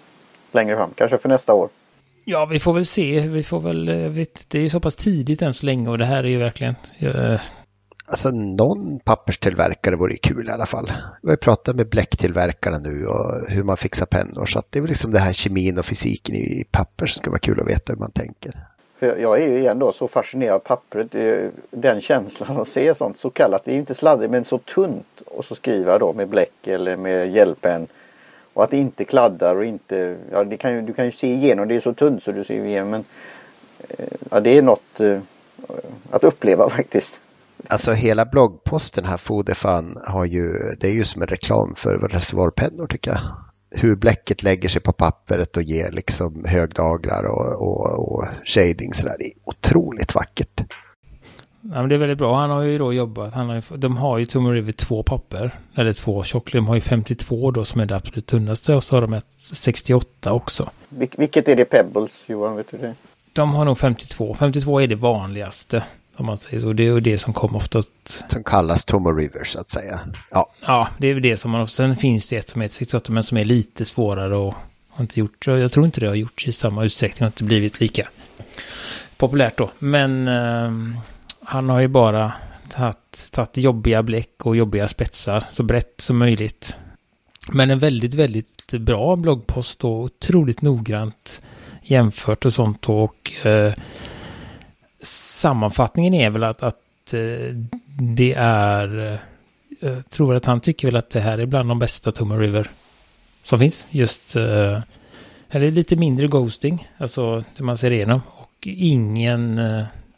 Längre 0.52 0.76
fram, 0.76 0.90
kanske 0.94 1.18
för 1.18 1.28
nästa 1.28 1.54
år? 1.54 1.68
Ja, 2.24 2.46
vi 2.46 2.60
får 2.60 2.72
väl 2.72 2.86
se. 2.86 3.20
Vi 3.20 3.42
får 3.42 3.60
väl, 3.60 3.84
det 4.48 4.58
är 4.58 4.62
ju 4.62 4.68
så 4.68 4.80
pass 4.80 4.96
tidigt 4.96 5.42
än 5.42 5.54
så 5.54 5.66
länge 5.66 5.90
och 5.90 5.98
det 5.98 6.04
här 6.04 6.24
är 6.24 6.28
ju 6.28 6.38
verkligen, 6.38 6.74
Alltså 8.10 8.30
någon 8.30 8.98
papperstillverkare 8.98 9.96
vore 9.96 10.16
kul 10.16 10.48
i 10.48 10.50
alla 10.50 10.66
fall. 10.66 10.92
Vi 11.22 11.30
har 11.30 11.36
pratat 11.36 11.76
med 11.76 11.88
bläcktillverkarna 11.88 12.78
nu 12.78 13.06
och 13.06 13.48
hur 13.48 13.62
man 13.62 13.76
fixar 13.76 14.06
pennor. 14.06 14.46
Så 14.46 14.62
det 14.70 14.78
är 14.78 14.80
väl 14.80 14.88
liksom 14.88 15.12
det 15.12 15.18
här 15.18 15.32
kemin 15.32 15.78
och 15.78 15.86
fysiken 15.86 16.34
i 16.34 16.64
papper 16.70 17.06
som 17.06 17.20
ska 17.22 17.30
vara 17.30 17.38
kul 17.38 17.60
att 17.60 17.68
veta 17.68 17.92
hur 17.92 18.00
man 18.00 18.10
tänker. 18.10 18.52
För 18.98 19.16
jag 19.16 19.42
är 19.42 19.46
ju 19.46 19.58
igen 19.58 19.78
då 19.78 19.92
så 19.92 20.08
fascinerad 20.08 20.54
av 20.54 20.58
pappret. 20.58 21.14
Den 21.70 22.00
känslan 22.00 22.60
att 22.60 22.68
se 22.68 22.94
sånt 22.94 23.18
så 23.18 23.30
kallat. 23.30 23.64
Det 23.64 23.70
är 23.70 23.72
ju 23.72 23.80
inte 23.80 23.94
sladdrigt 23.94 24.30
men 24.30 24.44
så 24.44 24.58
tunt. 24.58 25.22
Och 25.26 25.44
så 25.44 25.54
skriva 25.54 25.98
då 25.98 26.12
med 26.12 26.28
bläck 26.28 26.66
eller 26.66 26.96
med 26.96 27.30
hjälpen. 27.30 27.86
Och 28.52 28.64
att 28.64 28.70
det 28.70 28.76
inte 28.76 29.04
kladdar 29.04 29.56
och 29.56 29.64
inte. 29.64 30.16
Ja, 30.32 30.44
det 30.44 30.56
kan 30.56 30.74
ju, 30.74 30.82
du 30.82 30.92
kan 30.92 31.04
ju 31.04 31.12
se 31.12 31.26
igenom. 31.26 31.68
Det 31.68 31.76
är 31.76 31.80
så 31.80 31.94
tunt 31.94 32.22
så 32.22 32.32
du 32.32 32.44
ser 32.44 32.64
igenom. 32.64 32.90
Men 32.90 33.04
eh, 33.88 34.06
ja, 34.30 34.40
det 34.40 34.58
är 34.58 34.62
något 34.62 35.00
eh, 35.00 35.20
att 36.10 36.24
uppleva 36.24 36.70
faktiskt. 36.76 37.20
Alltså 37.66 37.92
hela 37.92 38.24
bloggposten 38.24 39.04
här, 39.04 39.16
Fodefan, 39.16 39.98
har 40.06 40.24
ju, 40.24 40.52
det 40.80 40.88
är 40.88 40.92
ju 40.92 41.04
som 41.04 41.22
en 41.22 41.28
reklam 41.28 41.74
för 41.76 41.98
reservoarpennor 41.98 42.86
tycker 42.86 43.10
jag. 43.10 43.20
Hur 43.70 43.96
bläcket 43.96 44.42
lägger 44.42 44.68
sig 44.68 44.80
på 44.80 44.92
pappret 44.92 45.56
och 45.56 45.62
ger 45.62 45.92
liksom 45.92 46.44
högdagrar 46.44 47.24
och, 47.24 47.62
och, 47.62 48.12
och 48.12 48.24
shading 48.44 48.94
sådär. 48.94 49.16
Det 49.18 49.24
är 49.24 49.32
otroligt 49.44 50.14
vackert. 50.14 50.62
Ja, 51.60 51.80
men 51.80 51.88
det 51.88 51.94
är 51.94 51.98
väldigt 51.98 52.18
bra. 52.18 52.36
Han 52.36 52.50
har 52.50 52.62
ju 52.62 52.78
då 52.78 52.92
jobbat. 52.92 53.34
Han 53.34 53.48
har 53.48 53.54
ju, 53.54 53.76
de 53.76 53.96
har 53.96 54.18
ju 54.18 54.24
Tumor 54.24 54.52
River 54.52 54.72
två 54.72 55.02
papper. 55.02 55.58
Eller 55.74 55.92
två 55.92 56.22
tjocklek. 56.22 56.54
De 56.54 56.66
har 56.68 56.74
ju 56.74 56.80
52 56.80 57.50
då 57.50 57.64
som 57.64 57.80
är 57.80 57.86
det 57.86 57.96
absolut 57.96 58.26
tunnaste. 58.26 58.74
Och 58.74 58.84
så 58.84 58.96
har 58.96 59.00
de 59.00 59.12
ett 59.12 59.26
68 59.36 60.32
också. 60.32 60.70
Vil 60.88 61.08
vilket 61.16 61.48
är 61.48 61.56
det 61.56 61.64
Pebbles 61.64 62.24
Johan? 62.28 62.56
Vet 62.56 62.70
du 62.70 62.78
det? 62.78 62.94
De 63.32 63.54
har 63.54 63.64
nog 63.64 63.78
52. 63.78 64.36
52 64.38 64.80
är 64.80 64.86
det 64.86 64.94
vanligaste. 64.94 65.84
Om 66.18 66.26
man 66.26 66.38
säger 66.38 66.60
så. 66.60 66.72
Det 66.72 66.82
är 66.82 66.92
ju 66.92 67.00
det 67.00 67.18
som 67.18 67.32
kommer 67.32 67.56
oftast. 67.56 67.90
Som 68.28 68.44
kallas 68.44 68.84
Tomo 68.84 69.12
River 69.12 69.44
så 69.44 69.60
att 69.60 69.70
säga. 69.70 70.00
Ja. 70.30 70.52
Ja, 70.66 70.88
det 70.98 71.08
är 71.08 71.14
väl 71.14 71.22
det 71.22 71.36
som 71.36 71.50
man... 71.50 71.68
Sen 71.68 71.96
finns 71.96 72.26
det 72.26 72.36
ett 72.36 72.48
som 72.48 72.62
är 72.62 72.68
68 72.68 73.12
men 73.12 73.22
som 73.22 73.36
är 73.36 73.44
lite 73.44 73.84
svårare 73.84 74.36
och 74.36 74.54
har 74.88 75.02
inte 75.02 75.20
gjort. 75.20 75.46
Jag 75.46 75.72
tror 75.72 75.86
inte 75.86 76.00
det 76.00 76.06
har 76.06 76.14
gjorts 76.14 76.48
i 76.48 76.52
samma 76.52 76.84
utsträckning. 76.84 77.26
och 77.26 77.28
inte 77.28 77.44
blivit 77.44 77.80
lika 77.80 78.08
populärt 79.16 79.56
då. 79.56 79.70
Men 79.78 80.28
eh, 80.28 81.00
han 81.40 81.68
har 81.68 81.80
ju 81.80 81.88
bara 81.88 82.32
tagit, 82.68 83.28
tagit 83.32 83.56
jobbiga 83.56 84.02
bläck 84.02 84.46
och 84.46 84.56
jobbiga 84.56 84.88
spetsar 84.88 85.44
så 85.48 85.62
brett 85.62 85.94
som 86.00 86.18
möjligt. 86.18 86.76
Men 87.48 87.70
en 87.70 87.78
väldigt, 87.78 88.14
väldigt 88.14 88.72
bra 88.72 89.16
bloggpost 89.16 89.84
och 89.84 90.00
otroligt 90.00 90.62
noggrant 90.62 91.40
jämfört 91.82 92.44
och 92.44 92.52
sånt. 92.52 92.88
Och 92.88 93.46
eh, 93.46 93.74
sammanfattningen 95.02 96.14
är 96.14 96.30
väl 96.30 96.44
att, 96.44 96.62
att 96.62 97.14
eh, 97.14 97.54
det 98.16 98.34
är... 98.38 99.18
Jag 99.80 100.10
tror 100.10 100.34
att 100.34 100.44
han 100.44 100.60
tycker 100.60 100.88
väl 100.88 100.96
att 100.96 101.10
det 101.10 101.20
här 101.20 101.38
är 101.38 101.46
bland 101.46 101.68
de 101.68 101.78
bästa 101.78 102.12
Tomb 102.12 102.32
River 102.32 102.70
som 103.42 103.58
finns. 103.58 103.86
Just... 103.90 104.36
Eller 105.50 105.70
lite 105.70 105.96
mindre 105.96 106.26
ghosting, 106.26 106.88
alltså 106.98 107.44
det 107.56 107.62
man 107.62 107.76
ser 107.76 107.90
igenom. 107.90 108.20
Och 108.28 108.66
ingen, 108.66 109.60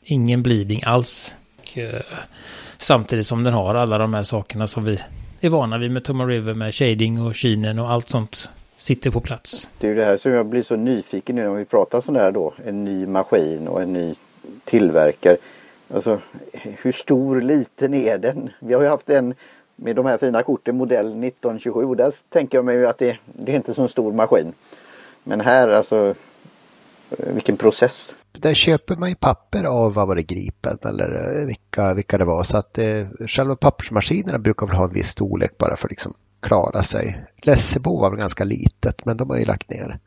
ingen 0.03 0.43
bleeding 0.43 0.83
alls. 0.85 1.37
Och, 1.59 1.79
samtidigt 2.79 3.27
som 3.27 3.45
den 3.45 3.55
har 3.55 3.75
alla 3.75 3.99
de 3.99 4.15
här 4.15 4.23
sakerna 4.23 4.67
som 4.67 4.85
vi 4.85 4.99
är 5.41 5.49
vana 5.49 5.79
vid 5.79 5.91
med 5.91 6.05
Tomb 6.05 6.21
River 6.21 6.55
med 6.55 6.75
shading 6.75 7.21
och 7.21 7.37
shinen 7.37 7.79
och 7.79 7.91
allt 7.91 8.09
sånt 8.09 8.51
sitter 8.79 9.11
på 9.11 9.21
plats. 9.21 9.69
Det 9.79 9.87
är 9.87 9.89
ju 9.89 9.97
det 9.97 10.05
här 10.05 10.17
som 10.17 10.33
jag 10.33 10.47
blir 10.47 10.63
så 10.63 10.77
nyfiken 10.77 11.37
nu 11.37 11.43
när 11.43 11.51
vi 11.51 11.65
pratar 11.65 12.01
sådär 12.01 12.33
då. 12.33 12.55
En 12.67 12.85
ny 12.85 13.07
maskin 13.07 13.69
och 13.69 13.83
en 13.83 13.93
ny 13.93 14.15
tillverkare. 14.65 15.37
Alltså 15.95 16.21
hur 16.53 16.93
stor 16.93 17.41
liten 17.41 17.95
är 17.95 18.19
den? 18.19 18.51
Vi 18.59 18.75
har 18.75 18.83
ju 18.83 18.89
haft 18.89 19.11
en 19.11 19.35
med 19.77 19.97
de 19.97 20.07
här 20.07 20.19
fina 20.19 20.43
korten 20.43 20.77
modell 20.77 21.07
1927 21.07 21.85
och 21.85 21.97
där 21.97 22.13
tänker 22.29 22.59
jag 22.59 22.65
mig 22.65 22.87
att 22.87 22.99
det, 22.99 23.19
det 23.25 23.53
är 23.53 23.57
inte 23.57 23.75
så 23.75 23.89
stor 23.89 24.13
maskin. 24.13 24.53
Men 25.25 25.41
här 25.41 25.69
alltså 25.69 26.15
vilken 27.19 27.57
process. 27.57 28.15
Där 28.33 28.55
köper 28.55 28.97
man 28.97 29.09
ju 29.09 29.15
papper 29.15 29.65
av, 29.65 29.95
vad 29.95 30.09
var 30.09 30.15
det, 30.15 30.23
Gripen 30.23 30.79
eller 30.85 31.43
vilka, 31.47 31.95
vilka 31.95 32.19
det 32.19 32.25
var. 32.25 32.43
Så 32.43 32.57
att 32.57 32.79
eh, 32.79 33.07
själva 33.27 33.57
pappersmaskinerna 33.57 34.39
brukar 34.39 34.67
väl 34.67 34.77
ha 34.77 34.85
en 34.85 34.93
viss 34.93 35.09
storlek 35.09 35.59
bara 35.59 35.77
för 35.77 35.87
att 35.87 35.91
liksom 35.91 36.15
klara 36.41 36.83
sig. 36.83 37.25
Lessebo 37.37 38.01
var 38.01 38.11
väl 38.11 38.19
ganska 38.19 38.45
litet 38.45 39.05
men 39.05 39.17
de 39.17 39.31
har 39.31 39.37
ju 39.37 39.45
lagt 39.45 39.71
ner. 39.71 39.99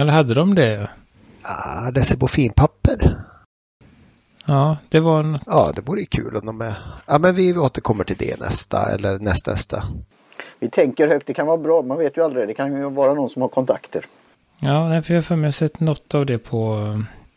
Eller 0.00 0.12
hade 0.12 0.34
de 0.34 0.54
det? 0.54 0.90
Ah, 1.42 1.90
Lessebo 1.90 2.26
finpapper. 2.26 3.24
Ja, 4.48 4.76
det 4.88 5.00
var 5.00 5.20
en... 5.20 5.38
Ja, 5.46 5.72
det 5.74 5.80
vore 5.80 6.00
ju 6.00 6.06
kul 6.06 6.36
om 6.36 6.46
de 6.46 6.60
är... 6.60 6.74
Ja, 7.06 7.18
men 7.18 7.34
vi 7.34 7.56
återkommer 7.58 8.04
till 8.04 8.16
det 8.16 8.40
nästa 8.40 8.92
eller 8.92 9.18
nästa 9.18 9.50
nästa. 9.50 9.82
Vi 10.58 10.70
tänker 10.70 11.08
högt, 11.08 11.26
det 11.26 11.34
kan 11.34 11.46
vara 11.46 11.56
bra, 11.56 11.82
man 11.82 11.98
vet 11.98 12.16
ju 12.16 12.24
aldrig. 12.24 12.48
Det 12.48 12.54
kan 12.54 12.76
ju 12.76 12.90
vara 12.90 13.14
någon 13.14 13.28
som 13.28 13.42
har 13.42 13.48
kontakter. 13.48 14.04
Ja, 14.58 14.88
nej, 14.88 15.02
för 15.02 15.14
jag 15.14 15.18
har 15.18 15.22
för 15.24 15.36
mig 15.36 15.52
sett 15.52 15.80
något 15.80 16.14
av 16.14 16.26
det 16.26 16.38
på... 16.38 16.74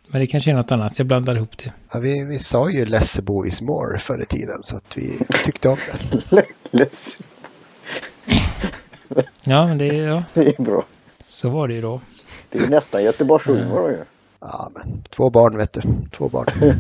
Men 0.07 0.21
det 0.21 0.27
kanske 0.27 0.51
är 0.51 0.55
något 0.55 0.71
annat, 0.71 0.97
jag 0.97 1.07
blandar 1.07 1.35
ihop 1.35 1.57
det. 1.57 1.73
Ja, 1.93 1.99
vi, 1.99 2.23
vi 2.25 2.39
sa 2.39 2.69
ju 2.69 2.85
Lessebo 2.85 3.45
is 3.45 3.61
more 3.61 3.99
förr 3.99 4.21
i 4.21 4.25
tiden 4.25 4.63
så 4.63 4.77
att 4.77 4.97
vi 4.97 5.19
tyckte 5.45 5.69
om 5.69 5.77
det. 6.29 6.45
Less. 6.71 7.17
Ja, 9.43 9.67
men 9.67 9.77
det 9.77 9.85
är... 9.87 10.07
Ja, 10.07 10.23
Det 10.33 10.59
är 10.59 10.63
bra. 10.63 10.83
så 11.27 11.49
var 11.49 11.67
det 11.67 11.73
ju 11.73 11.81
då. 11.81 12.01
Det 12.49 12.59
är 12.59 12.67
nästan 12.69 13.03
Göteborgshumor 13.03 13.89
ju. 13.89 13.97
Ja, 14.41 14.71
men 14.73 15.03
två 15.09 15.29
barn 15.29 15.57
vet 15.57 15.73
du. 15.73 15.81
Två 16.11 16.29
barn. 16.29 16.47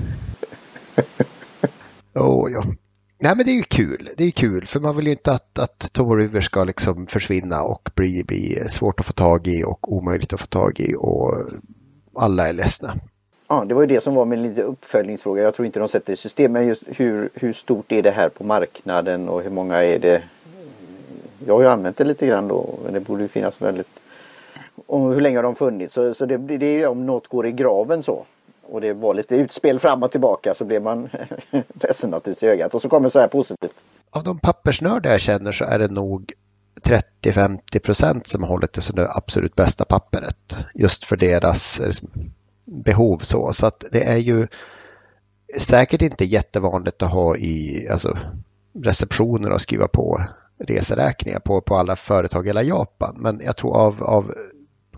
oh, 2.13 2.51
ja. 2.51 2.63
Nej, 3.19 3.35
men 3.35 3.45
det 3.45 3.51
är 3.51 3.55
ju 3.55 3.63
kul. 3.63 4.09
Det 4.17 4.23
är 4.23 4.31
kul 4.31 4.65
för 4.65 4.79
man 4.79 4.95
vill 4.95 5.05
ju 5.05 5.11
inte 5.11 5.31
att, 5.31 5.59
att 5.59 5.91
River 6.17 6.41
ska 6.41 6.63
liksom 6.63 7.07
försvinna 7.07 7.63
och 7.63 7.89
bli, 7.95 8.23
bli 8.23 8.63
svårt 8.69 8.99
att 8.99 9.05
få 9.05 9.13
tag 9.13 9.47
i 9.47 9.63
och 9.63 9.93
omöjligt 9.93 10.33
att 10.33 10.41
få 10.41 10.47
tag 10.47 10.79
i 10.79 10.95
och 10.97 11.33
alla 12.15 12.47
är 12.47 12.53
ledsna. 12.53 12.93
Ja, 13.47 13.65
det 13.67 13.73
var 13.73 13.81
ju 13.81 13.87
det 13.87 14.01
som 14.01 14.15
var 14.15 14.25
min 14.25 14.43
lite 14.43 14.61
uppföljningsfråga. 14.61 15.43
Jag 15.43 15.55
tror 15.55 15.65
inte 15.65 15.79
de 15.79 15.89
sätter 15.89 16.13
i 16.13 16.15
system, 16.15 16.51
men 16.51 16.67
just 16.67 16.83
hur, 16.87 17.29
hur 17.33 17.53
stort 17.53 17.91
är 17.91 18.01
det 18.01 18.11
här 18.11 18.29
på 18.29 18.43
marknaden 18.43 19.29
och 19.29 19.41
hur 19.41 19.49
många 19.49 19.83
är 19.83 19.99
det? 19.99 20.23
Jag 21.45 21.53
har 21.53 21.61
ju 21.61 21.67
använt 21.67 21.97
det 21.97 22.03
lite 22.03 22.27
grann 22.27 22.47
då, 22.47 22.79
men 22.83 22.93
det 22.93 22.99
borde 22.99 23.21
ju 23.21 23.27
finnas 23.27 23.61
väldigt... 23.61 24.00
Och 24.87 25.13
hur 25.13 25.21
länge 25.21 25.37
har 25.37 25.43
de 25.43 25.55
funnits? 25.55 25.93
Så, 25.93 26.13
så 26.13 26.25
det, 26.25 26.37
det 26.37 26.65
är 26.65 26.77
ju 26.77 26.87
om 26.87 27.05
något 27.05 27.27
går 27.27 27.47
i 27.47 27.51
graven 27.51 28.03
så. 28.03 28.25
Och 28.71 28.81
det 28.81 28.93
var 28.93 29.13
lite 29.13 29.35
utspel 29.35 29.79
fram 29.79 30.03
och 30.03 30.11
tillbaka 30.11 30.53
så 30.53 30.65
blev 30.65 30.81
man 30.81 31.09
ledsen 31.73 32.09
naturligtvis 32.09 32.43
i 32.43 32.47
ögat. 32.47 32.75
Och 32.75 32.81
så 32.81 32.89
kommer 32.89 33.09
så 33.09 33.19
här 33.19 33.27
positivt. 33.27 33.75
Av 34.09 34.23
de 34.23 34.39
pappersnördar 34.39 35.11
jag 35.11 35.21
känner 35.21 35.51
så 35.51 35.65
är 35.65 35.79
det 35.79 35.91
nog 35.91 36.33
30-50 36.83 37.79
procent 37.79 38.27
som 38.27 38.43
har 38.43 38.49
hållit 38.49 38.73
det 38.73 38.81
som 38.81 38.95
det 38.95 39.11
absolut 39.11 39.55
bästa 39.55 39.85
papperet. 39.85 40.55
Just 40.73 41.05
för 41.05 41.17
deras 41.17 41.79
eh, 41.79 42.09
behov 42.65 43.17
så. 43.17 43.53
Så 43.53 43.65
att 43.65 43.83
det 43.91 44.03
är 44.03 44.17
ju 44.17 44.47
säkert 45.57 46.01
inte 46.01 46.25
jättevanligt 46.25 47.01
att 47.01 47.11
ha 47.11 47.37
i 47.37 47.87
alltså, 47.91 48.17
receptioner 48.73 49.51
och 49.51 49.61
skriva 49.61 49.87
på 49.87 50.21
reseräkningar 50.57 51.39
på, 51.39 51.61
på 51.61 51.75
alla 51.75 51.95
företag 51.95 52.45
i 52.45 52.49
hela 52.49 52.63
Japan. 52.63 53.15
Men 53.19 53.41
jag 53.43 53.57
tror 53.57 53.77
av, 53.77 54.03
av 54.03 54.33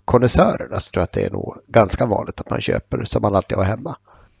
konnässörerna 0.04 0.80
så 0.80 0.90
tror 0.90 1.00
jag 1.00 1.04
att 1.04 1.12
det 1.12 1.24
är 1.24 1.30
nog 1.30 1.58
ganska 1.66 2.06
vanligt 2.06 2.40
att 2.40 2.50
man 2.50 2.60
köper 2.60 3.04
som 3.04 3.22
man 3.22 3.34
alltid 3.34 3.58
har 3.58 3.64
hemma. 3.64 3.96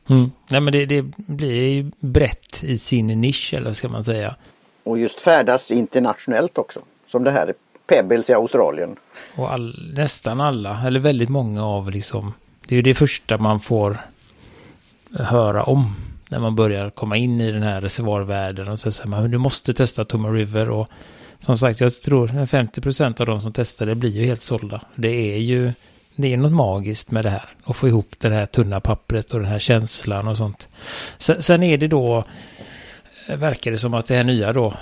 Mm. 0.08 0.30
Nej, 0.50 0.60
men 0.60 0.72
det, 0.72 0.86
det 0.86 1.02
blir 1.16 1.68
ju 1.68 1.90
brett 2.00 2.64
i 2.64 2.78
sin 2.78 3.06
nisch, 3.06 3.54
eller 3.54 3.66
vad 3.66 3.76
ska 3.76 3.88
man 3.88 4.04
säga. 4.04 4.36
Och 4.84 4.98
just 4.98 5.20
färdas 5.20 5.70
internationellt 5.70 6.58
också. 6.58 6.80
Som 7.06 7.24
det 7.24 7.30
här 7.30 7.54
Pebbles 7.86 8.30
i 8.30 8.34
Australien. 8.34 8.96
Och 9.36 9.52
all, 9.52 9.92
nästan 9.94 10.40
alla, 10.40 10.86
eller 10.86 11.00
väldigt 11.00 11.28
många 11.28 11.66
av 11.66 11.90
liksom, 11.90 12.34
det 12.66 12.74
är 12.74 12.76
ju 12.76 12.82
det 12.82 12.94
första 12.94 13.38
man 13.38 13.60
får 13.60 13.98
höra 15.12 15.62
om 15.62 15.94
när 16.28 16.38
man 16.40 16.56
börjar 16.56 16.90
komma 16.90 17.16
in 17.16 17.40
i 17.40 17.52
den 17.52 17.62
här 17.62 17.80
reservoarvärlden 17.80 18.68
och 18.68 18.80
så 18.80 18.92
säger 18.92 19.08
man 19.08 19.30
du 19.30 19.38
måste 19.38 19.74
testa 19.74 20.04
Tomo 20.04 20.28
River 20.28 20.70
och 20.70 20.88
som 21.44 21.58
sagt 21.58 21.80
jag 21.80 21.94
tror 21.94 22.46
50 22.46 22.80
procent 22.80 23.20
av 23.20 23.26
de 23.26 23.40
som 23.40 23.52
testar 23.52 23.86
det 23.86 23.94
blir 23.94 24.10
ju 24.10 24.26
helt 24.26 24.42
sålda. 24.42 24.80
Det 24.94 25.34
är 25.34 25.38
ju 25.38 25.72
det 26.16 26.32
är 26.32 26.36
något 26.36 26.52
magiskt 26.52 27.10
med 27.10 27.24
det 27.24 27.30
här 27.30 27.48
att 27.64 27.76
få 27.76 27.88
ihop 27.88 28.14
det 28.18 28.30
här 28.30 28.46
tunna 28.46 28.80
pappret 28.80 29.32
och 29.32 29.40
den 29.40 29.48
här 29.48 29.58
känslan 29.58 30.28
och 30.28 30.36
sånt. 30.36 30.68
Sen, 31.18 31.62
är 31.62 31.78
det 31.78 31.88
då 31.88 32.24
verkar 33.28 33.70
det 33.70 33.78
som 33.78 33.94
att 33.94 34.06
det 34.06 34.14
här 34.14 34.24
nya 34.24 34.52
då 34.52 34.74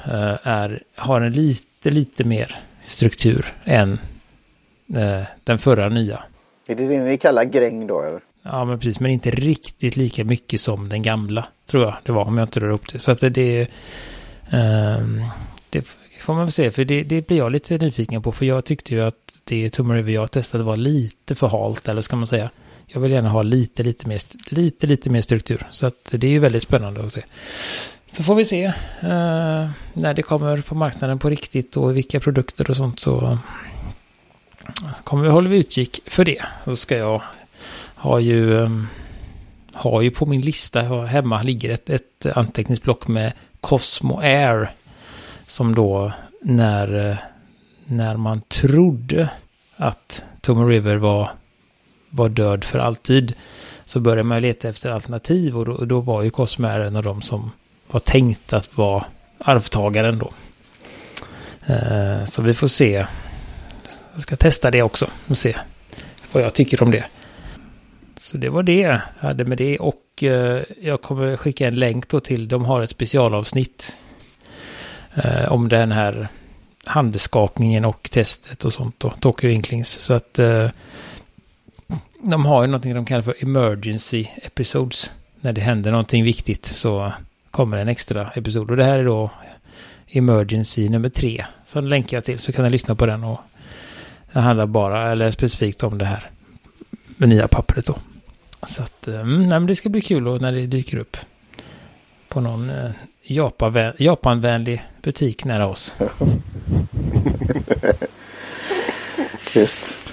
är, 0.43 0.83
har 0.95 1.21
en 1.21 1.33
lite, 1.33 1.91
lite 1.91 2.25
mer 2.25 2.61
struktur 2.87 3.55
än 3.65 3.93
eh, 4.95 5.23
den 5.45 5.59
förra 5.59 5.89
nya. 5.89 6.25
Är 6.67 6.75
det 6.75 6.87
det 6.89 6.99
ni 6.99 7.19
kallar 7.19 7.45
gräng 7.45 7.87
då 7.87 8.03
eller? 8.03 8.21
Ja, 8.43 8.65
men 8.65 8.79
precis, 8.79 9.01
men 9.01 9.11
inte 9.11 9.31
riktigt 9.31 9.97
lika 9.97 10.25
mycket 10.25 10.61
som 10.61 10.89
den 10.89 11.03
gamla, 11.03 11.47
tror 11.67 11.85
jag 11.85 11.97
det 12.03 12.13
var, 12.13 12.25
om 12.25 12.39
jag 12.39 12.47
inte 12.47 12.61
rör 12.61 12.71
upp 12.71 12.93
det. 12.93 12.99
Så 12.99 13.13
att 13.13 13.21
det, 13.21 13.31
det, 13.31 13.69
um, 14.53 15.25
det 15.71 15.87
får 16.23 16.35
man 16.35 16.45
väl 16.45 16.53
se, 16.53 16.71
för 16.71 16.85
det, 16.85 17.03
det 17.03 17.27
blir 17.27 17.39
jag 17.39 17.53
lite 17.53 17.79
nyfiken 17.79 18.23
på, 18.23 18.33
för 18.33 18.47
jag 18.47 18.65
tyckte 18.65 18.95
ju 18.95 19.03
att 19.03 19.33
det 19.45 19.71
Tumor 19.71 19.95
River 19.95 20.13
jag 20.13 20.31
testade 20.31 20.65
var 20.65 20.77
lite 20.77 21.35
för 21.35 21.49
halt, 21.49 21.89
eller 21.89 22.03
ska 22.03 22.17
man 22.17 22.27
säga. 22.27 22.51
Jag 22.87 23.01
vill 23.01 23.13
gärna 23.13 23.29
ha 23.29 23.43
lite, 23.43 23.83
lite 23.83 24.09
mer, 24.09 24.21
lite, 24.47 24.87
lite 24.87 25.11
mer 25.11 25.21
struktur. 25.21 25.67
Så 25.71 25.87
att 25.87 26.09
det 26.11 26.27
är 26.27 26.31
ju 26.31 26.39
väldigt 26.39 26.63
spännande 26.63 27.05
att 27.05 27.13
se. 27.13 27.23
Så 28.13 28.23
får 28.23 28.35
vi 28.35 28.45
se 28.45 28.67
uh, 28.67 29.71
när 29.93 30.15
det 30.15 30.23
kommer 30.23 30.57
på 30.57 30.75
marknaden 30.75 31.19
på 31.19 31.31
riktigt 31.31 31.77
och 31.77 31.97
vilka 31.97 32.21
produkter 32.21 32.71
och 32.71 32.77
sånt 32.77 33.01
så 33.01 33.23
eh, 33.25 33.39
kommer 35.05 35.23
vi 35.23 35.29
hålla 35.29 35.51
utkik 35.51 36.01
för 36.07 36.25
det. 36.25 36.43
Då 36.65 36.77
ska 36.77 36.97
jag 36.97 37.23
ha 37.95 38.21
ju, 38.21 38.51
um, 38.51 38.89
har 39.73 40.01
ju 40.03 40.11
på 40.11 40.27
min 40.27 40.41
lista 40.41 40.83
hemma 41.05 41.43
ligger 41.43 41.71
ett, 41.71 41.91
ett 41.91 42.27
anteckningsblock 42.27 43.09
med 43.09 43.33
Cosmo 43.61 44.21
Air. 44.21 44.71
Som 45.53 45.75
då 45.75 46.13
när, 46.41 47.11
eh, 47.11 47.17
när 47.87 48.17
man 48.17 48.41
trodde 48.41 49.29
att 49.77 50.25
Tom 50.41 50.69
River 50.69 50.97
var, 50.97 51.31
var 52.11 52.29
död 52.29 52.65
för 52.65 52.79
alltid. 52.79 53.35
Så 53.85 54.01
började 54.01 54.23
man 54.23 54.43
leta 54.43 54.69
efter 54.69 54.91
alternativ 54.91 55.59
och 55.59 55.65
då, 55.65 55.85
då 55.85 56.01
var 56.01 56.23
ju 56.23 56.31
Cosmo 56.31 56.69
en 56.69 56.97
av 56.97 57.03
de 57.03 57.23
som 57.23 57.51
var 57.91 58.01
tänkt 58.01 58.53
att 58.53 58.77
vara 58.77 59.05
arvtagaren 59.39 60.19
då. 60.19 60.33
Eh, 61.67 62.25
så 62.25 62.43
vi 62.43 62.55
får 62.55 62.69
se. 62.69 63.07
Jag 64.13 64.23
ska 64.23 64.37
testa 64.37 64.71
det 64.71 64.83
också 64.83 65.07
och 65.29 65.39
se 65.39 65.57
vad 66.33 66.43
jag 66.43 66.55
tycker 66.55 66.83
om 66.83 66.91
det. 66.91 67.05
Så 68.17 68.37
det 68.37 68.49
var 68.49 68.63
det 68.63 68.81
jag 68.81 69.01
hade 69.19 69.45
med 69.45 69.59
det 69.59 69.79
och 69.79 70.23
eh, 70.23 70.63
jag 70.81 71.03
kommer 71.03 71.37
skicka 71.37 71.69
en 71.69 71.77
länk 71.77 72.09
då 72.09 72.21
till, 72.21 72.49
de 72.49 72.65
har 72.65 72.83
ett 72.83 72.91
specialavsnitt 72.91 73.93
eh, 75.15 75.53
om 75.53 75.69
den 75.69 75.93
här 75.93 76.29
handskakningen 76.85 77.85
och 77.85 78.11
testet 78.13 78.65
och 78.65 78.73
sånt 78.73 79.01
då, 79.01 79.11
Tokyo 79.11 79.51
Inklings. 79.51 79.89
Så 79.89 80.15
att 80.15 80.39
eh, 80.39 80.71
de 82.23 82.47
har 82.47 82.63
ju 82.63 82.67
någonting 82.67 82.95
de 82.95 83.05
kallar 83.05 83.23
för 83.23 83.43
emergency 83.43 84.27
episodes. 84.43 85.13
När 85.41 85.53
det 85.53 85.61
händer 85.61 85.91
någonting 85.91 86.25
viktigt 86.25 86.67
så 86.67 87.13
kommer 87.51 87.79
en 87.79 87.89
extra 87.89 88.31
episod 88.31 88.71
och 88.71 88.77
det 88.77 88.85
här 88.85 88.99
är 88.99 89.05
då 89.05 89.31
emergency 90.09 90.89
nummer 90.89 91.09
tre. 91.09 91.45
Så 91.67 91.81
den 91.81 91.89
länkar 91.89 92.17
jag 92.17 92.25
till 92.25 92.39
så 92.39 92.53
kan 92.53 92.65
ni 92.65 92.71
lyssna 92.71 92.95
på 92.95 93.07
den 93.07 93.25
och 93.25 93.41
det 94.33 94.41
handlar 94.41 94.67
bara 94.67 95.13
eller 95.13 95.31
specifikt 95.31 95.83
om 95.83 95.99
det 95.99 96.05
här 96.05 96.31
med 97.17 97.29
nya 97.29 97.49
pappret 97.49 97.87
då. 97.87 97.99
Så 98.63 98.83
att, 98.83 99.09
eh, 99.09 99.21
mm, 99.21 99.41
nej, 99.41 99.61
men 99.61 99.67
det 99.67 99.77
ska 99.77 99.89
bli 99.89 100.01
kul 100.01 100.41
när 100.41 100.53
det 100.53 100.67
dyker 100.67 100.99
upp 100.99 101.17
på 102.29 102.41
någon 102.41 102.71
eh, 102.71 102.91
Japanvän, 103.25 103.93
Japanvänlig 103.99 104.83
butik 105.03 105.45
nära 105.45 105.67
oss. 105.69 105.95
Visst. 109.55 110.09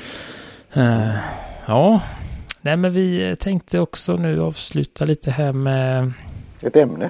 Uh, 0.78 1.16
ja, 1.66 2.02
nej 2.62 2.78
men 2.78 2.94
vi 2.94 3.36
tänkte 3.40 3.80
också 3.80 4.16
nu 4.18 4.42
avsluta 4.42 5.06
lite 5.06 5.32
här 5.32 5.52
med 5.54 6.14
Ett 6.64 6.76
ämne. 6.76 7.10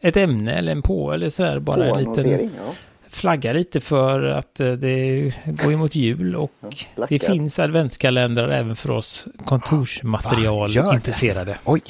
ett 0.00 0.16
ämne 0.16 0.52
eller 0.52 0.72
en 0.72 0.82
på 0.82 1.12
eller 1.12 1.28
så 1.30 1.44
här 1.44 1.58
bara 1.58 1.86
en 1.86 1.98
liten. 1.98 2.50
Ja. 2.56 2.72
flagga 3.08 3.52
lite 3.52 3.80
för 3.80 4.22
att 4.22 4.60
eh, 4.60 4.72
det 4.72 5.32
går 5.46 5.72
emot 5.72 5.94
jul 5.94 6.36
och 6.36 6.52
Ja, 6.96 7.06
det 7.08 7.18
finns 7.18 7.58
adventskalendrar 7.58 8.48
även 8.48 8.76
för 8.76 8.90
oss 8.90 9.26
Va, 9.26 9.32
gör 9.36 9.44
kontorsmaterial 9.44 10.72
det? 10.74 10.94
intresserade. 10.94 11.58
Oj, 11.64 11.82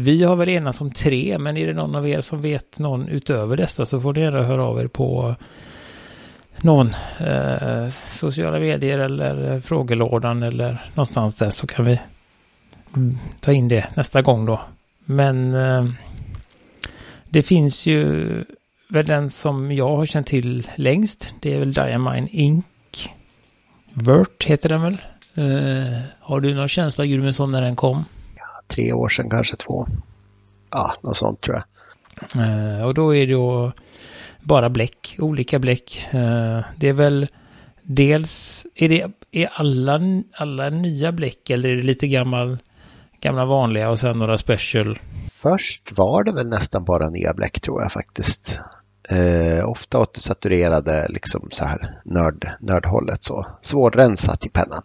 vi 0.00 0.24
har 0.24 0.36
väl 0.36 0.48
enats 0.48 0.80
om 0.80 0.90
tre, 0.90 1.38
men 1.38 1.56
är 1.56 1.66
det 1.66 1.72
någon 1.72 1.94
av 1.94 2.08
er 2.08 2.20
som 2.20 2.42
vet 2.42 2.78
någon 2.78 3.08
utöver 3.08 3.56
dessa 3.56 3.86
så 3.86 4.00
får 4.00 4.14
ni 4.14 4.20
gärna 4.20 4.42
höra 4.42 4.64
av 4.64 4.80
er 4.80 4.86
på 4.86 5.34
någon 6.56 6.94
eh, 7.20 7.88
sociala 7.90 8.58
medier 8.58 8.98
eller 8.98 9.52
eh, 9.52 9.60
frågelådan 9.60 10.42
eller 10.42 10.90
någonstans 10.94 11.34
där 11.34 11.50
så 11.50 11.66
kan 11.66 11.84
vi 11.84 12.00
mm, 12.96 13.18
ta 13.40 13.52
in 13.52 13.68
det 13.68 13.96
nästa 13.96 14.22
gång 14.22 14.46
då. 14.46 14.60
Men 15.04 15.54
eh, 15.54 15.86
det 17.28 17.42
finns 17.42 17.86
ju 17.86 18.28
väl 18.88 19.06
den 19.06 19.30
som 19.30 19.72
jag 19.72 19.96
har 19.96 20.06
känt 20.06 20.26
till 20.26 20.68
längst. 20.76 21.34
Det 21.40 21.54
är 21.54 21.58
väl 21.58 21.72
Diamine 21.72 22.28
Inc. 22.30 22.64
Vert 23.92 24.44
heter 24.44 24.68
den 24.68 24.82
väl. 24.82 24.98
Eh, 25.34 26.00
har 26.20 26.40
du 26.40 26.54
någon 26.54 26.68
känsla 26.68 27.06
Gudmundsson 27.06 27.52
när 27.52 27.62
den 27.62 27.76
kom? 27.76 28.04
Tre 28.68 28.92
år 28.92 29.08
sedan 29.08 29.30
kanske 29.30 29.56
två. 29.56 29.86
Ja, 30.70 30.94
något 31.00 31.16
sånt 31.16 31.40
tror 31.40 31.56
jag. 31.56 31.64
Eh, 32.36 32.84
och 32.86 32.94
då 32.94 33.16
är 33.16 33.26
det 33.26 33.32
då 33.32 33.72
bara 34.40 34.70
bläck, 34.70 35.16
olika 35.18 35.58
bläck. 35.58 36.08
Eh, 36.10 36.60
det 36.76 36.88
är 36.88 36.92
väl 36.92 37.28
dels, 37.82 38.66
är 38.74 38.88
det 38.88 39.06
är 39.30 39.48
alla, 39.52 40.00
alla 40.32 40.70
nya 40.70 41.12
bläck 41.12 41.50
eller 41.50 41.68
är 41.68 41.76
det 41.76 41.82
lite 41.82 42.08
gammal, 42.08 42.58
gamla 43.20 43.44
vanliga 43.44 43.90
och 43.90 43.98
sen 43.98 44.18
några 44.18 44.38
special? 44.38 44.98
Först 45.30 45.92
var 45.98 46.24
det 46.24 46.32
väl 46.32 46.48
nästan 46.48 46.84
bara 46.84 47.10
nya 47.10 47.34
bläck 47.34 47.60
tror 47.60 47.82
jag 47.82 47.92
faktiskt. 47.92 48.60
Eh, 49.08 49.68
ofta 49.68 49.98
återsaturerade 49.98 51.06
liksom 51.08 51.48
så 51.50 51.64
här 51.64 52.00
nörd, 52.04 52.50
nördhållet 52.60 53.24
så. 53.24 53.46
Svårrensat 53.62 54.46
i 54.46 54.48
pennan. 54.48 54.82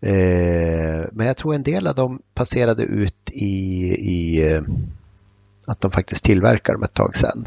Eh, 0.00 1.06
men 1.12 1.26
jag 1.26 1.36
tror 1.36 1.54
en 1.54 1.62
del 1.62 1.86
av 1.86 1.94
dem 1.94 2.22
passerade 2.34 2.82
ut 2.82 3.30
i, 3.30 3.86
i 3.94 4.52
eh, 4.52 4.62
att 5.66 5.80
de 5.80 5.90
faktiskt 5.90 6.24
tillverkar 6.24 6.72
dem 6.72 6.82
ett 6.82 6.94
tag 6.94 7.16
sedan. 7.16 7.44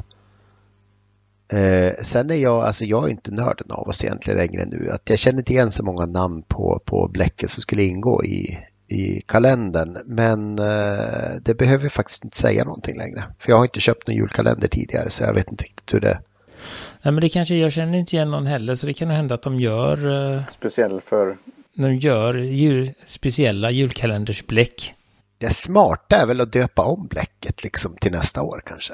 Eh, 1.51 1.93
sen 2.03 2.29
är 2.29 2.35
jag, 2.35 2.63
alltså 2.63 2.85
jag 2.85 3.05
är 3.05 3.09
inte 3.09 3.31
nörden 3.31 3.71
av 3.71 3.87
oss 3.87 4.03
egentligen 4.03 4.37
längre 4.37 4.65
nu. 4.65 4.89
Att 4.91 5.09
jag 5.09 5.19
känner 5.19 5.39
inte 5.39 5.53
igen 5.53 5.71
så 5.71 5.85
många 5.85 6.05
namn 6.05 6.43
på, 6.47 6.81
på 6.85 7.07
bläcket 7.07 7.49
som 7.49 7.61
skulle 7.61 7.83
ingå 7.83 8.23
i, 8.23 8.57
i 8.87 9.21
kalendern. 9.21 9.97
Men 10.05 10.59
eh, 10.59 11.35
det 11.41 11.53
behöver 11.57 11.83
jag 11.83 11.91
faktiskt 11.91 12.23
inte 12.23 12.37
säga 12.37 12.63
någonting 12.63 12.97
längre. 12.97 13.23
För 13.39 13.49
jag 13.49 13.57
har 13.57 13.63
inte 13.63 13.79
köpt 13.79 14.07
någon 14.07 14.15
julkalender 14.15 14.67
tidigare 14.67 15.09
så 15.09 15.23
jag 15.23 15.33
vet 15.33 15.51
inte 15.51 15.63
riktigt 15.63 15.93
hur 15.93 15.99
det 15.99 16.19
Nej 17.01 17.11
men 17.11 17.21
det 17.21 17.29
kanske, 17.29 17.55
jag 17.55 17.71
känner 17.71 17.97
inte 17.97 18.15
igen 18.15 18.31
någon 18.31 18.45
heller 18.45 18.75
så 18.75 18.87
det 18.87 18.93
kan 18.93 19.07
nog 19.07 19.17
hända 19.17 19.35
att 19.35 19.41
de 19.41 19.59
gör, 19.59 20.33
eh, 20.35 20.43
Speciell 20.47 21.01
för 21.01 21.37
de 21.73 21.95
gör 21.95 22.33
jul, 22.37 22.93
speciella 23.05 23.71
julkalendersbläck. 23.71 24.93
Det 25.37 25.49
smarta 25.49 26.15
är 26.15 26.25
väl 26.27 26.41
att 26.41 26.53
döpa 26.53 26.81
om 26.83 27.07
bläcket 27.07 27.63
liksom 27.63 27.95
till 27.95 28.11
nästa 28.11 28.41
år 28.41 28.61
kanske. 28.65 28.93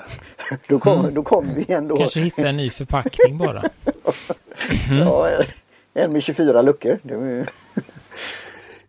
Då 0.67 0.79
kommer 0.79 1.11
då 1.11 1.23
kom 1.23 1.53
vi 1.55 1.61
igen 1.61 1.87
då. 1.87 1.97
Kanske 1.97 2.19
hitta 2.19 2.49
en 2.49 2.57
ny 2.57 2.69
förpackning 2.69 3.37
bara. 3.37 3.63
Ja, 4.99 5.29
en 5.93 6.11
med 6.11 6.23
24 6.23 6.61
luckor. 6.61 6.99
Det 7.03 7.15
var 7.15 7.25
ju- 7.25 7.45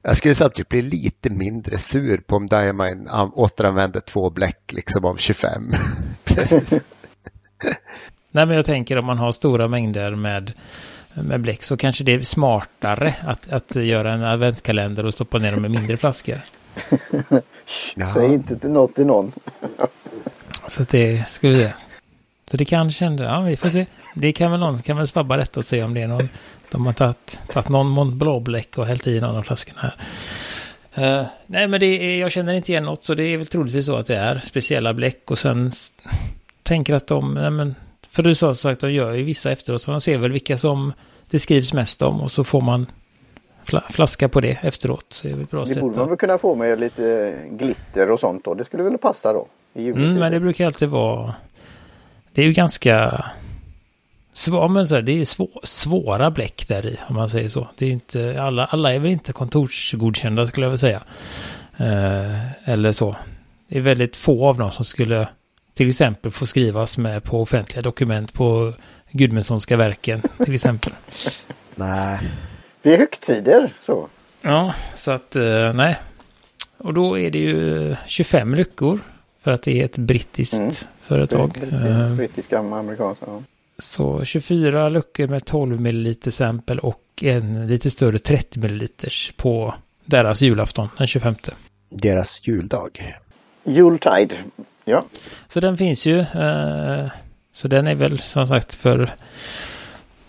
Jag 0.03 0.17
skulle 0.17 0.35
samtidigt 0.35 0.69
bli 0.69 0.83
lite 0.83 1.31
mindre 1.31 1.79
sur 1.79 2.19
på 2.19 2.37
om 2.37 2.47
Diamine 2.47 3.09
an- 3.11 3.33
återanvände 3.35 4.01
två 4.01 4.31
bläck 4.31 4.73
liksom 4.73 5.05
av 5.05 5.17
25. 5.17 5.73
Precis. 6.25 6.73
Nej, 8.31 8.47
men 8.47 8.57
jag 8.57 8.65
tänker 8.67 8.97
om 8.99 9.05
man 9.05 9.19
har 9.19 9.33
stora 9.33 9.69
mängder 9.69 10.15
med, 10.15 10.53
med 11.23 11.41
bläck 11.41 11.63
så 11.63 11.77
kanske 11.77 12.05
det 12.05 12.13
är 12.13 12.23
smartare 12.23 13.15
att, 13.27 13.49
att 13.53 13.77
göra 13.77 14.13
en 14.13 14.25
adventskalender 14.25 15.07
och 15.07 15.15
stoppa 15.15 15.39
ner 15.39 15.53
dem 15.53 15.63
med 15.63 15.71
mindre 15.71 15.97
flaskor. 15.97 16.41
Shh, 17.67 17.93
Ja. 17.97 18.07
Säg 18.07 18.35
inte 18.35 18.59
till 18.59 18.71
något 18.71 18.95
till 18.95 19.07
någon. 19.07 19.33
Så 20.69 20.83
att 20.83 20.89
det 20.89 21.29
skulle 21.29 21.59
det. 21.59 21.75
Så 22.51 22.57
det 22.57 22.65
kanske 22.65 23.05
ändå, 23.05 23.25
ja 23.25 23.41
vi 23.41 23.57
får 23.57 23.69
se. 23.69 23.87
Det 24.15 24.33
kan 24.33 24.51
väl 24.51 24.61
någon 24.61 24.83
kan 24.83 24.97
väl 24.97 25.07
svabba 25.07 25.37
detta 25.37 25.61
och 25.61 25.67
se 25.67 25.83
om 25.83 25.95
det 25.95 26.03
är 26.03 26.07
någon. 26.07 26.29
De 26.71 26.87
har 26.87 26.93
tagit, 26.93 27.41
tagit 27.53 27.69
någon 27.69 27.87
Mont 27.87 28.15
Blanc-bläck 28.15 28.79
och 28.79 28.87
hällt 28.87 29.07
i 29.07 29.21
någon 29.21 29.37
av 29.37 29.43
flaskorna 29.43 29.81
här. 29.81 29.95
Eh, 30.95 31.27
nej 31.47 31.69
men 31.69 31.81
det 31.81 31.87
är, 31.87 32.21
jag 32.21 32.33
känner 32.33 32.55
inte 32.55 32.73
igen 32.73 32.85
något 32.85 33.05
så 33.05 33.15
det 33.15 33.23
är 33.23 33.37
väl 33.37 33.47
troligtvis 33.47 33.87
så 33.87 33.97
att 33.97 34.07
det 34.07 34.17
är 34.17 34.39
speciella 34.39 34.95
bläck 34.95 35.31
och 35.31 35.39
sen 35.39 35.71
tänker 36.63 36.95
att 36.95 37.07
de, 37.07 37.35
nej 37.35 37.51
men, 37.51 37.75
för 38.11 38.23
du 38.23 38.35
sa 38.35 38.55
så 38.55 38.69
att 38.69 38.81
de 38.81 38.93
gör 38.93 39.13
ju 39.13 39.23
vissa 39.23 39.53
efteråt 39.53 39.83
så 39.83 39.91
de 39.91 40.01
ser 40.01 40.19
väl 40.19 40.33
vilka 40.33 40.59
som 40.59 40.93
det 41.31 41.39
skrivs 41.39 41.73
mest 41.73 42.03
om 42.03 42.21
och 42.21 42.31
så 42.31 42.45
får 42.45 42.61
man 42.61 42.87
fla, 43.65 43.83
flaska 43.91 44.29
på 44.29 44.41
det 44.41 44.59
efteråt. 44.63 45.07
Så 45.09 45.27
det 45.27 45.33
är 45.33 45.35
väl 45.35 45.45
ett 45.45 45.51
bra 45.51 45.61
Det 45.61 45.67
sätt 45.67 45.81
borde 45.81 45.99
man 45.99 46.09
väl 46.09 46.19
kunna 46.19 46.39
få 46.39 46.55
med 46.55 46.81
lite 46.81 47.37
glitter 47.51 48.11
och 48.11 48.21
sånt 48.21 48.45
då. 48.45 48.55
Det 48.55 48.65
skulle 48.65 48.83
väl 48.83 48.99
passa 48.99 49.33
då. 49.33 49.49
Mm, 49.75 50.15
men 50.15 50.33
det 50.33 50.41
brukar 50.41 50.67
alltid 50.67 50.89
vara, 50.89 51.35
det 52.33 52.43
är 52.43 52.47
ju 52.47 52.53
ganska 52.53 53.25
svår, 54.33 54.69
men 54.69 54.87
så 54.87 54.95
här, 54.95 55.03
det 55.03 55.21
är 55.21 55.25
svå, 55.25 55.49
svåra 55.63 56.31
bläck 56.31 56.69
där 56.69 56.87
i 56.87 56.99
om 57.09 57.17
man 57.17 57.31
säger 57.31 57.49
så. 57.49 57.69
Det 57.77 57.87
är 57.87 57.91
inte, 57.91 58.37
alla, 58.43 58.65
alla 58.65 58.95
är 58.95 58.99
väl 58.99 59.11
inte 59.11 59.33
kontorsgodkända 59.33 60.47
skulle 60.47 60.67
jag 60.67 60.71
vilja 60.71 60.79
säga. 60.79 61.03
Eh, 61.77 62.69
eller 62.73 62.93
så. 62.93 63.17
Det 63.69 63.79
är 63.79 63.83
väldigt 63.83 64.17
få 64.17 64.49
av 64.49 64.59
dem 64.59 64.73
som 64.73 64.85
skulle 64.85 65.29
till 65.79 65.89
exempel 65.89 66.31
få 66.31 66.47
skrivas 66.47 66.99
med 66.99 67.25
på 67.25 67.43
offentliga 67.43 67.83
dokument 67.83 68.33
på 68.33 68.75
Gudmundssonska 69.11 69.77
verken 69.77 70.23
till 70.45 70.55
exempel. 70.55 70.93
Nej, 71.75 72.19
Vid 72.83 72.99
högtider 72.99 73.73
så. 73.81 74.09
Ja, 74.43 74.75
så 74.95 75.11
att 75.13 75.37
eh, 75.37 75.73
nej. 75.75 75.97
Och 76.79 76.95
då 76.95 77.19
är 77.19 77.31
det 77.31 77.39
ju 77.39 77.97
25 78.07 78.55
luckor 78.55 79.01
för 79.41 79.51
att 79.51 79.63
det 79.63 79.81
är 79.81 79.85
ett 79.85 79.99
brittiskt 79.99 80.55
Mm. 80.55 80.71
företag. 81.01 81.59
Eh, 81.73 82.15
Brittiska, 82.15 82.59
amerikanska. 82.59 83.27
Ja. 83.27 83.43
Så 83.79 84.25
24 84.25 84.89
luckor 84.89 85.27
med 85.27 85.45
12 85.45 85.81
ml 85.81 86.17
sample 86.31 86.79
och 86.81 87.03
en 87.23 87.67
lite 87.67 87.91
större 87.91 88.19
30 88.19 88.59
ml 88.59 88.89
på 89.37 89.75
deras 90.05 90.41
julafton 90.43 90.89
den 90.99 91.07
25. 91.07 91.35
deras 91.89 92.47
juldag. 92.49 93.17
Yuletide. 93.65 94.35
Ja. 94.89 95.05
Så 95.49 95.61
den 95.61 95.77
finns 95.77 96.07
ju. 96.07 96.21
Eh, 96.21 97.11
så 97.53 97.69
den 97.69 97.87
är 97.87 97.95
väl 97.95 98.19
som 98.19 98.47
sagt 98.47 98.75
för, 98.75 99.11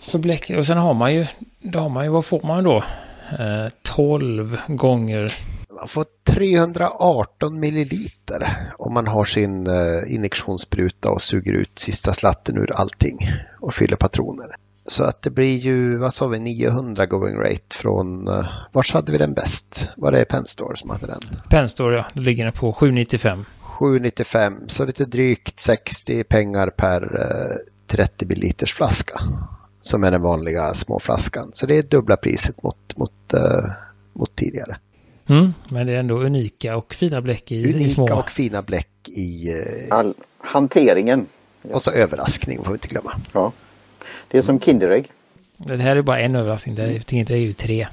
för 0.00 0.18
bläck. 0.18 0.50
Och 0.50 0.66
sen 0.66 0.78
har 0.78 0.94
man 0.94 1.14
ju, 1.14 1.26
då 1.58 1.78
har 1.78 1.88
man 1.88 2.04
ju, 2.04 2.10
vad 2.10 2.24
får 2.24 2.40
man 2.42 2.64
då? 2.64 2.76
Eh, 3.38 3.72
12 3.82 4.60
gånger 4.66 5.26
Man 5.76 5.88
får 5.88 6.04
318 6.24 7.60
milliliter 7.60 8.52
om 8.78 8.94
man 8.94 9.06
har 9.06 9.24
sin 9.24 9.66
eh, 9.66 10.14
injektionsspruta 10.14 11.10
och 11.10 11.22
suger 11.22 11.52
ut 11.52 11.78
sista 11.78 12.12
slatten 12.12 12.56
ur 12.56 12.72
allting 12.72 13.18
och 13.60 13.74
fyller 13.74 13.96
patroner. 13.96 14.56
Så 14.86 15.04
att 15.04 15.22
det 15.22 15.30
blir 15.30 15.56
ju, 15.56 15.96
vad 15.96 16.14
sa 16.14 16.26
vi, 16.26 16.38
900 16.38 17.06
going 17.06 17.36
rate 17.36 17.76
från, 17.76 18.28
vars 18.72 18.92
hade 18.92 19.12
vi 19.12 19.18
den 19.18 19.34
bäst? 19.34 19.88
Var 19.96 20.12
det 20.12 20.24
Penn 20.24 20.46
Store 20.46 20.76
som 20.76 20.90
hade 20.90 21.06
den? 21.06 21.20
Penstore, 21.50 21.96
ja. 21.96 22.06
Det 22.14 22.20
ligger 22.20 22.44
den 22.44 22.52
på 22.52 22.72
795. 22.72 23.44
795, 23.80 24.68
så 24.68 24.84
lite 24.84 25.04
drygt 25.04 25.60
60 25.60 26.24
pengar 26.24 26.70
per 26.70 27.02
eh, 27.02 27.56
30 27.86 28.26
milliliters 28.26 28.74
flaska. 28.74 29.20
Som 29.80 30.04
är 30.04 30.10
den 30.10 30.22
vanliga 30.22 30.74
småflaskan. 30.74 31.50
Så 31.52 31.66
det 31.66 31.78
är 31.78 31.82
dubbla 31.82 32.16
priset 32.16 32.62
mot, 32.62 32.96
mot 32.96 33.34
eh, 33.34 33.70
mot 34.12 34.36
tidigare. 34.36 34.76
Mm, 35.28 35.54
men 35.68 35.86
det 35.86 35.92
är 35.92 36.00
ändå 36.00 36.18
unika 36.18 36.76
och 36.76 36.94
fina 36.94 37.20
bläck 37.20 37.52
i, 37.52 37.64
unika 37.64 37.78
i 37.78 37.90
små. 37.90 38.14
och 38.18 38.30
fina 38.30 38.62
bläck 38.62 39.08
i... 39.08 39.50
Eh, 39.50 39.96
All 39.96 40.14
hanteringen. 40.38 41.26
och 41.62 41.82
så 41.82 41.90
överraskning 41.90 42.64
får 42.64 42.70
vi 42.70 42.74
inte 42.74 42.88
glömma. 42.88 43.12
Ja. 43.32 43.52
Det 44.28 44.38
är 44.38 44.42
som 44.42 44.60
Kinderägg. 44.60 45.12
Det 45.56 45.76
här 45.76 45.96
är 45.96 46.02
bara 46.02 46.20
en 46.20 46.36
överraskning. 46.36 46.74
Det 46.74 46.82
är, 46.82 47.24
det 47.24 47.34
är 47.34 47.36
ju 47.36 47.52
tre. 47.52 47.88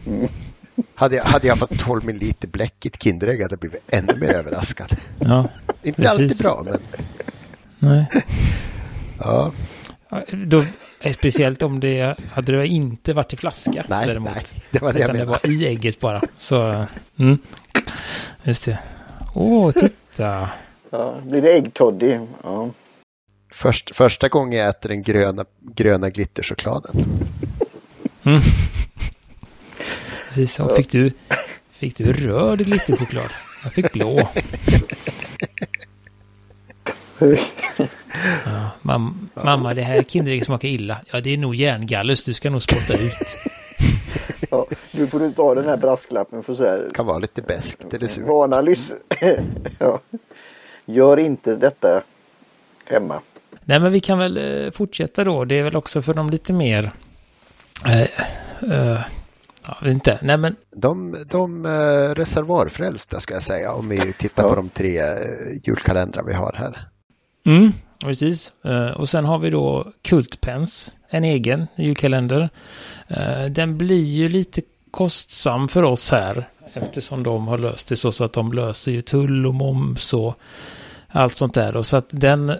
Hade 0.96 1.16
jag, 1.16 1.24
hade 1.24 1.48
jag 1.48 1.58
fått 1.60 1.80
12 1.80 2.06
milliliter 2.06 2.48
bläck 2.48 2.86
i 2.86 2.88
ett 2.88 3.04
Kinderägg 3.04 3.42
hade 3.42 3.52
jag 3.54 3.60
blivit 3.60 3.82
ännu 3.88 4.16
mer 4.16 4.30
överraskad. 4.30 4.92
Ja, 5.20 5.50
Inte 5.84 6.02
Precis. 6.02 6.20
alltid 6.20 6.38
bra, 6.38 6.62
men 6.66 6.80
nej. 7.80 8.08
ja. 9.20 9.52
Då, 10.46 10.63
eh, 11.00 11.13
speciellt 11.13 11.62
om 11.62 11.80
det 11.80 12.18
hade 12.32 12.52
det 12.52 12.68
inte 12.68 13.13
varit 13.13 13.34
i 13.34 13.38
flaska 13.38 13.86
Nej, 13.90 14.08
däremot. 14.08 14.30
nej, 14.36 14.44
det 14.72 14.80
var 14.82 14.94
det 14.94 15.00
jag 15.00 15.06
Utan 15.06 15.16
det 15.16 15.26
menade. 15.26 15.40
var 15.44 15.52
i 15.52 15.68
ägget 15.68 16.00
bara. 16.00 16.22
Så, 16.38 16.86
mm. 17.20 17.38
Just 18.44 18.66
det. 18.66 18.80
Åh, 19.34 19.72
titta. 19.72 20.50
Ja, 20.90 21.20
blir 21.24 21.42
det 21.42 21.54
äggtoddy? 21.54 22.20
Ja. 22.44 22.70
Först, 23.52 23.96
första 23.96 24.28
gången 24.28 24.60
jag 24.60 24.70
äter 24.70 24.90
den 24.90 25.04
gröna, 25.04 25.46
gröna 25.76 26.10
glitterchokladen. 26.10 26.96
Mm. 28.24 28.42
Precis, 30.38 30.60
och 30.60 30.76
fick 30.76 30.91
du, 30.91 31.12
fick 31.71 31.97
du 31.97 32.13
röd 32.13 32.65
glitterchoklad? 32.65 33.30
Jag 33.63 33.73
fick 33.73 33.93
blå. 33.93 34.30
Ja, 38.45 38.69
mam, 38.82 39.30
mamma, 39.34 39.73
det 39.73 39.82
här 39.82 40.04
Kinderägg 40.04 40.45
smakar 40.45 40.67
illa. 40.67 41.02
Ja, 41.12 41.21
det 41.21 41.34
är 41.34 41.38
nog 41.38 41.56
järngallus. 41.56 42.26
Du 42.26 42.34
ska 42.34 42.50
nog 42.50 42.62
spotta 42.62 42.93
ut. 42.93 43.12
Ja, 44.52 44.67
nu 44.91 45.08
får 45.08 45.19
du 45.19 45.32
ta 45.32 45.56
den 45.56 45.65
här 45.65 45.78
brasklappen 45.78 46.43
för 46.43 46.54
så 46.54 46.63
här. 46.63 46.89
Kan 46.93 47.06
vara 47.06 47.19
lite 47.19 47.41
beskt 47.41 47.93
eller 47.93 48.08
surt. 48.08 48.28
Varna 48.28 48.62
lys. 48.62 48.91
ja. 49.80 50.00
Gör 50.86 51.19
inte 51.19 51.56
detta 51.56 52.02
hemma. 52.86 53.21
Nej, 53.65 53.80
men 53.80 53.91
vi 53.91 54.00
kan 54.00 54.19
väl 54.19 54.38
eh, 54.38 54.71
fortsätta 54.71 55.23
då. 55.23 55.45
Det 55.45 55.60
är 55.60 55.63
väl 55.63 55.76
också 55.76 56.02
för 56.02 56.13
de 56.13 56.30
lite 56.30 56.54
mer... 56.54 56.91
Eh, 57.86 58.02
eh, 58.71 59.02
ja, 59.67 59.77
inte. 59.89 60.19
Nej, 60.21 60.38
men 60.38 60.56
De, 60.75 61.15
de 61.30 61.65
eh, 61.65 61.69
reservoarfrälsta 62.15 63.19
ska 63.19 63.34
jag 63.34 63.43
säga 63.43 63.73
om 63.73 63.89
vi 63.89 64.13
tittar 64.13 64.43
Ja. 64.43 64.49
på 64.49 64.56
de 64.56 64.69
tre 64.69 64.97
eh, 64.99 65.08
julkalendrar 65.63 66.23
vi 66.23 66.34
har 66.34 66.53
här. 66.58 66.88
Mm, 67.45 67.71
precis. 67.99 68.51
Eh, 68.65 68.88
och 68.89 69.10
sen 69.10 69.25
har 69.25 69.39
vi 69.39 69.49
då 69.49 69.91
Kultpens, 70.01 70.95
en 71.10 71.23
egen 71.23 71.67
julkalender. 71.75 72.49
Den 73.49 73.77
blir 73.77 74.03
ju 74.03 74.30
lite 74.30 74.62
kostsam 74.91 75.67
för 75.67 75.84
oss 75.84 76.12
här 76.12 76.49
eftersom 76.73 77.23
de 77.23 77.47
har 77.47 77.58
löst 77.58 77.88
det 77.88 77.95
så, 77.95 78.12
så 78.12 78.23
att 78.23 78.34
de 78.34 78.53
löser 78.53 78.91
ju 78.91 79.01
tull 79.01 79.45
och 79.45 79.53
moms 79.56 80.13
och 80.13 80.36
allt 81.08 81.38
sånt 81.38 81.53
där. 81.53 81.75
Och 81.75 81.86
så 81.86 81.97
att 81.97 82.06
den 82.10 82.58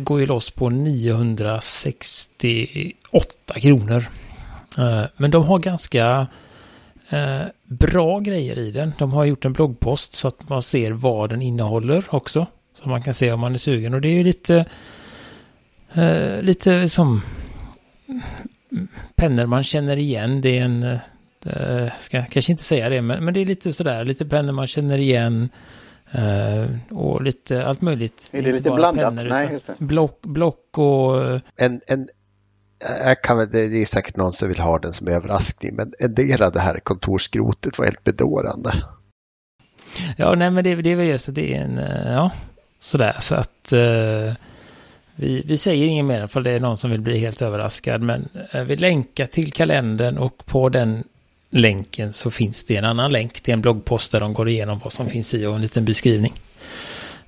går 0.00 0.20
ju 0.20 0.26
loss 0.26 0.50
på 0.50 0.70
968 0.70 3.60
kronor. 3.60 4.04
Eh, 4.78 5.04
men 5.16 5.30
de 5.30 5.44
har 5.44 5.58
ganska 5.58 6.26
eh, 7.08 7.42
bra 7.64 8.18
grejer 8.18 8.58
i 8.58 8.70
den. 8.70 8.92
De 8.98 9.12
har 9.12 9.24
gjort 9.24 9.44
en 9.44 9.52
bloggpost 9.52 10.12
så 10.16 10.28
att 10.28 10.48
man 10.48 10.62
ser 10.62 10.92
vad 10.92 11.30
den 11.30 11.42
innehåller 11.42 12.04
också. 12.10 12.46
Som 12.82 12.90
man 12.90 13.02
kan 13.02 13.14
se 13.14 13.32
om 13.32 13.40
man 13.40 13.54
är 13.54 13.58
sugen. 13.58 13.94
Och 13.94 14.00
det 14.00 14.08
är 14.08 14.12
ju 14.18 14.24
lite, 14.24 14.64
eh, 15.92 16.42
lite 16.42 16.88
som 16.88 17.22
pennor 19.14 19.46
man 19.46 19.62
känner 19.64 19.96
igen. 19.96 20.40
Det 20.40 20.58
är 20.58 20.64
en, 20.64 20.98
ska 21.98 22.24
kanske 22.24 22.52
inte 22.52 22.64
säga 22.64 22.88
det, 22.88 23.02
men, 23.02 23.24
men 23.24 23.34
det 23.34 23.40
är 23.40 23.46
lite 23.46 23.72
sådär, 23.72 24.04
lite 24.04 24.24
pennor 24.24 24.52
man 24.52 24.66
känner 24.66 24.98
igen. 24.98 25.48
Eh, 26.14 26.96
och 26.96 27.22
lite 27.22 27.64
allt 27.64 27.80
möjligt. 27.80 28.28
Är 28.32 28.42
det 28.42 28.48
Inte 28.48 28.52
lite 28.52 28.70
blandat? 28.70 29.16
pennor, 29.16 29.28
Nej, 29.28 29.48
just 29.52 29.66
det. 29.66 29.74
Block, 29.78 30.20
block 30.22 30.78
och... 30.78 31.40
En, 31.56 31.80
en, 31.86 32.08
jag 33.04 33.22
kan 33.22 33.38
väl, 33.38 33.50
det 33.50 33.82
är 33.82 33.86
säkert 33.86 34.16
någon 34.16 34.32
som 34.32 34.48
vill 34.48 34.58
ha 34.58 34.78
den 34.78 34.92
som 34.92 35.08
överraskning, 35.08 35.74
men 35.74 35.92
en 35.98 36.14
del 36.14 36.42
av 36.42 36.52
det 36.52 36.60
här 36.60 36.80
kontorsskrotet 36.80 37.78
var 37.78 37.84
helt 37.84 38.04
bedårande. 38.04 38.84
Ja, 40.16 40.34
nej 40.34 40.50
men 40.50 40.64
det, 40.64 40.74
det 40.74 40.90
är 40.90 40.96
väl 40.96 41.06
just 41.06 41.28
att 41.28 41.34
det 41.34 41.54
är 41.54 41.60
en, 41.60 41.78
eh, 41.78 42.12
ja, 42.12 42.30
sådär 42.80 43.16
så 43.20 43.34
att 43.34 43.72
eh, 43.72 44.32
vi, 45.16 45.42
vi 45.46 45.56
säger 45.56 45.86
inget 45.86 46.04
mer 46.04 46.26
för 46.26 46.40
det 46.40 46.50
är 46.50 46.60
någon 46.60 46.76
som 46.76 46.90
vill 46.90 47.00
bli 47.00 47.18
helt 47.18 47.42
överraskad. 47.42 48.02
Men 48.02 48.28
eh, 48.50 48.64
vi 48.64 48.76
länkar 48.76 49.26
till 49.26 49.52
kalendern 49.52 50.18
och 50.18 50.46
på 50.46 50.68
den 50.68 51.04
länken 51.50 52.12
så 52.12 52.30
finns 52.30 52.64
det 52.64 52.76
en 52.76 52.84
annan 52.84 53.12
länk 53.12 53.40
till 53.40 53.54
en 53.54 53.60
bloggpost 53.60 54.12
där 54.12 54.20
de 54.20 54.32
går 54.32 54.48
igenom 54.48 54.80
vad 54.84 54.92
som 54.92 55.08
finns 55.08 55.34
i 55.34 55.46
och 55.46 55.54
en 55.54 55.62
liten 55.62 55.84
beskrivning. 55.84 56.32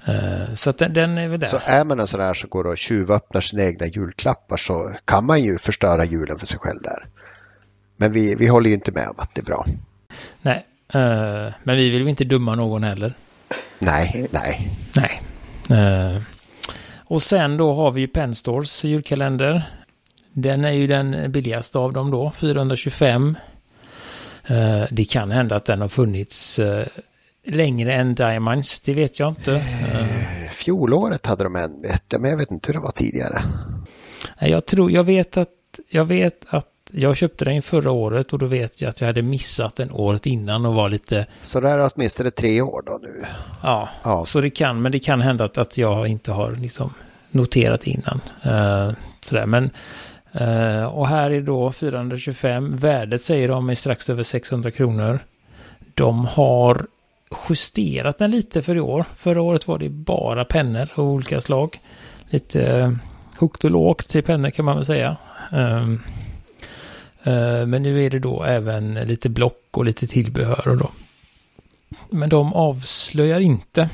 Eh, 0.07 0.55
så 0.55 0.73
den, 0.73 0.92
den 0.92 1.19
är 1.19 1.29
väl 1.29 1.40
där. 1.40 1.47
Så 1.47 1.61
är 1.64 1.85
man 1.85 2.01
en 2.01 2.07
sån 2.07 2.21
här 2.21 2.35
som 2.35 2.51
går 2.51 2.66
och 2.66 2.79
tjuvöppnar 2.79 3.40
sina 3.40 3.62
egna 3.62 3.87
julklappar 3.87 4.57
så 4.57 4.92
kan 5.05 5.27
man 5.27 5.45
ju 5.45 5.59
förstöra 5.59 6.05
julen 6.05 6.38
för 6.38 6.47
sig 6.47 6.59
själv 6.59 6.83
där. 6.83 7.07
Men 7.97 8.12
vi, 8.12 8.35
vi 8.35 8.47
håller 8.47 8.69
ju 8.69 8.75
inte 8.75 8.92
med 8.92 9.09
om 9.09 9.14
att 9.19 9.35
det 9.35 9.40
är 9.40 9.45
bra. 9.45 9.66
Nej, 10.42 10.66
eh, 10.95 11.53
men 11.62 11.77
vi 11.77 11.90
vill 11.90 12.03
ju 12.03 12.09
inte 12.09 12.25
dumma 12.25 12.55
någon 12.55 12.85
heller. 12.85 13.14
Nej, 13.79 14.27
nej. 14.31 14.71
Nej. 14.95 15.23
Eh, 15.71 16.23
och 17.05 17.23
sen 17.23 17.57
då 17.57 17.75
har 17.75 17.90
vi 17.90 18.01
ju 18.01 18.09
Penstores 18.09 18.85
julkalender. 18.85 19.71
Den 20.33 20.64
är 20.64 20.73
ju 20.73 20.87
den 20.87 21.33
billigaste 21.33 21.79
av 21.79 21.92
dem 21.92 22.11
då, 22.11 22.33
425. 22.37 23.38
Eh, 24.47 24.85
det 24.90 25.05
kan 25.05 25.31
hända 25.31 25.57
att 25.57 25.64
den 25.64 25.81
har 25.81 25.88
funnits 25.88 26.61
längre 27.46 27.94
än 27.94 28.14
Diamonds, 28.14 28.80
det 28.80 28.94
vet 28.94 29.18
jag 29.18 29.28
inte. 29.28 29.54
Eh, 29.54 30.50
Fjolåret 30.50 31.26
hade 31.26 31.44
de 31.44 31.56
en, 31.56 31.82
vet 31.82 32.04
jag, 32.09 32.20
men 32.20 32.30
jag 32.30 32.38
vet 32.38 32.50
inte 32.50 32.66
hur 32.68 32.74
det 32.74 32.80
var 32.80 32.90
tidigare. 32.90 33.42
jag 34.40 34.66
tror, 34.66 34.90
jag 34.90 35.04
vet 35.04 35.37
att, 35.37 35.48
jag 35.88 36.04
vet 36.04 36.44
att 36.48 36.66
jag 36.90 37.16
köpte 37.16 37.44
den 37.44 37.62
förra 37.62 37.90
året 37.90 38.32
och 38.32 38.38
då 38.38 38.46
vet 38.46 38.80
jag 38.80 38.88
att 38.88 39.00
jag 39.00 39.06
hade 39.09 39.22
missat 39.22 39.76
den 39.76 39.90
året 39.92 40.26
innan 40.26 40.66
och 40.66 40.74
var 40.74 40.88
lite, 40.88 41.26
Så 41.42 41.61
det 41.61 41.70
är 41.70 41.90
åtminstone 41.94 42.30
tre 42.30 42.61
år 42.62 42.82
då 42.87 42.98
nu. 43.02 43.24
ja, 43.62 43.88
Ja, 44.02 44.24
Så 44.26 44.40
det 44.40 44.50
kan, 44.50 44.82
men 44.82 44.92
det 44.92 44.98
kan 44.98 45.20
hända 45.20 45.44
att, 45.44 45.59
att 45.59 45.78
jag 45.78 46.09
inte 46.09 46.32
har 46.32 46.52
liksom 46.52 46.94
noterat 47.30 47.85
innan. 47.85 48.20
Uh, 48.46 48.94
sådär, 49.20 49.46
men 49.46 49.70
eh, 50.32 50.85
och 50.85 51.09
här 51.09 51.30
är 51.30 51.40
då 51.40 51.72
425. 51.72 52.76
Värdet 52.76 53.22
säger 53.22 53.48
de 53.48 53.70
är 53.70 53.74
strax 53.74 54.11
över 54.11 54.22
600 54.22 54.70
kronor. 54.70 55.18
De 55.94 56.24
har 56.26 56.87
justerat 57.49 58.19
den 58.19 58.31
lite 58.31 58.62
för 58.62 58.77
i 58.77 58.81
år. 58.81 59.05
Förra 59.17 59.43
året 59.43 59.69
var 59.69 59.79
det 59.79 59.89
bara 59.89 60.45
pennor 60.45 60.89
av 60.95 61.05
olika 61.05 61.41
slag. 61.41 61.81
Lite 62.31 62.83
uh, 62.83 62.97
högt 63.39 63.65
och 63.65 63.71
lågt 63.71 64.09
till 64.09 64.23
pennor 64.23 64.51
kan 64.51 64.65
man 64.65 64.77
väl 64.77 64.85
säga. 64.85 65.17
Ehm, 65.53 66.03
eh, 67.23 67.67
men 67.67 67.83
nu 67.83 68.05
är 68.05 68.11
det 68.11 68.19
då 68.19 68.45
även 68.45 68.95
lite 68.95 69.29
block 69.29 69.69
och 69.71 69.85
lite 69.85 70.07
tillbehör 70.07 70.69
och 70.69 70.77
då. 70.77 70.91
Men 72.11 72.29
de 72.29 72.53
avslöjar 72.53 73.41
inte 73.41 73.91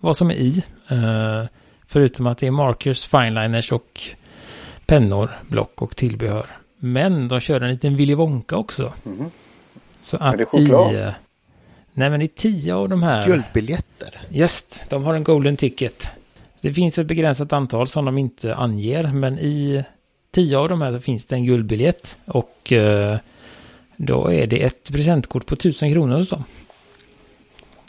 vad 0.00 0.16
som 0.16 0.30
är 0.30 0.34
i. 0.34 0.64
eh, 0.88 1.44
förutom 1.86 2.26
att 2.26 2.38
det 2.38 2.46
är 2.46 2.50
markers, 2.50 3.06
fineliners 3.06 3.72
och 3.72 4.00
pennor, 4.86 5.30
block 5.48 5.82
och 5.82 5.96
tillbehör. 5.96 6.46
Men 6.76 7.28
de 7.28 7.40
kör 7.40 7.60
en 7.60 7.70
liten 7.70 7.96
Willy 7.96 8.14
Wonka 8.14 8.56
också. 8.56 8.92
Mhm. 9.02 9.30
Så 10.02 10.16
att 10.16 10.34
Är 10.34 10.38
det 10.38 10.44
choklad? 10.44 10.94
i... 10.94 11.12
Nej 11.94 12.10
men 12.10 12.22
i 12.22 12.28
tio 12.28 12.74
av 12.74 12.88
de 12.88 13.02
här... 13.02 13.26
guldbiljetter. 13.26 14.20
Just, 14.28 14.86
de 14.90 15.04
har 15.04 15.14
en 15.14 15.24
golden 15.24 15.56
ticket. 15.56 16.10
Det 16.60 16.72
finns 16.72 16.98
ett 16.98 17.06
begränsat 17.06 17.52
antal 17.52 17.86
som 17.86 18.04
de 18.04 18.18
inte 18.18 18.54
anger, 18.54 19.12
men 19.12 19.38
i 19.38 19.84
tio 20.30 20.58
av 20.58 20.68
de 20.68 20.82
här 20.82 20.92
så 20.92 21.00
finns 21.00 21.24
det 21.24 21.34
en 21.34 21.44
guldbiljett. 21.44 22.18
Och 22.24 22.72
eh, 22.72 23.18
då 23.96 24.32
är 24.32 24.46
det 24.46 24.62
ett 24.62 24.92
presentkort 24.92 25.46
på 25.46 25.56
tusen 25.56 25.92
kronor 25.92 26.16
hos 26.16 26.28
dem. 26.28 26.44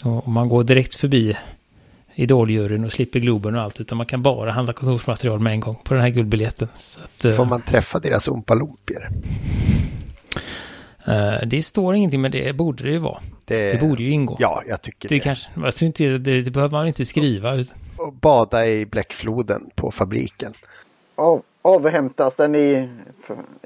Om 0.03 0.33
man 0.33 0.49
går 0.49 0.63
direkt 0.63 0.95
förbi 0.95 1.37
Idoljuryn 2.15 2.85
och 2.85 2.91
slipper 2.91 3.19
Globen 3.19 3.55
och 3.55 3.61
allt, 3.61 3.81
utan 3.81 3.97
man 3.97 4.07
kan 4.07 4.23
bara 4.23 4.51
handla 4.51 4.73
kontorsmaterial 4.73 5.39
med 5.39 5.53
en 5.53 5.59
gång 5.59 5.75
på 5.83 5.93
den 5.93 6.03
här 6.03 6.09
guldbiljetten. 6.09 6.67
Så 6.73 6.99
att, 6.99 7.25
eh, 7.25 7.35
Får 7.35 7.45
man 7.45 7.61
träffa 7.61 7.99
deras 7.99 8.27
ompalompier? 8.27 9.09
Eh, 11.07 11.47
det 11.47 11.63
står 11.63 11.95
ingenting, 11.95 12.21
men 12.21 12.31
det 12.31 12.53
borde 12.55 12.83
det 12.83 12.89
ju 12.91 12.97
vara. 12.97 13.21
Det, 13.45 13.71
Det 13.71 13.81
borde 13.81 14.03
ju 14.03 14.11
ingå. 14.11 14.37
Ja, 14.39 14.63
jag 14.67 14.81
tycker 14.81 15.09
Det, 15.09 15.15
det. 15.15 15.19
kanske, 15.19 15.49
jag 15.55 15.75
tror 15.75 15.87
inte, 15.87 16.03
det, 16.17 16.41
det 16.41 16.51
behöver 16.51 16.77
man 16.77 16.87
inte 16.87 17.05
skriva. 17.05 17.53
Och 17.97 18.13
bada 18.13 18.65
i 18.67 18.85
bläckfloden 18.85 19.69
på 19.75 19.91
fabriken. 19.91 20.53
Av, 21.15 21.41
avhämtas 21.61 22.35
den 22.35 22.55
i, 22.55 22.89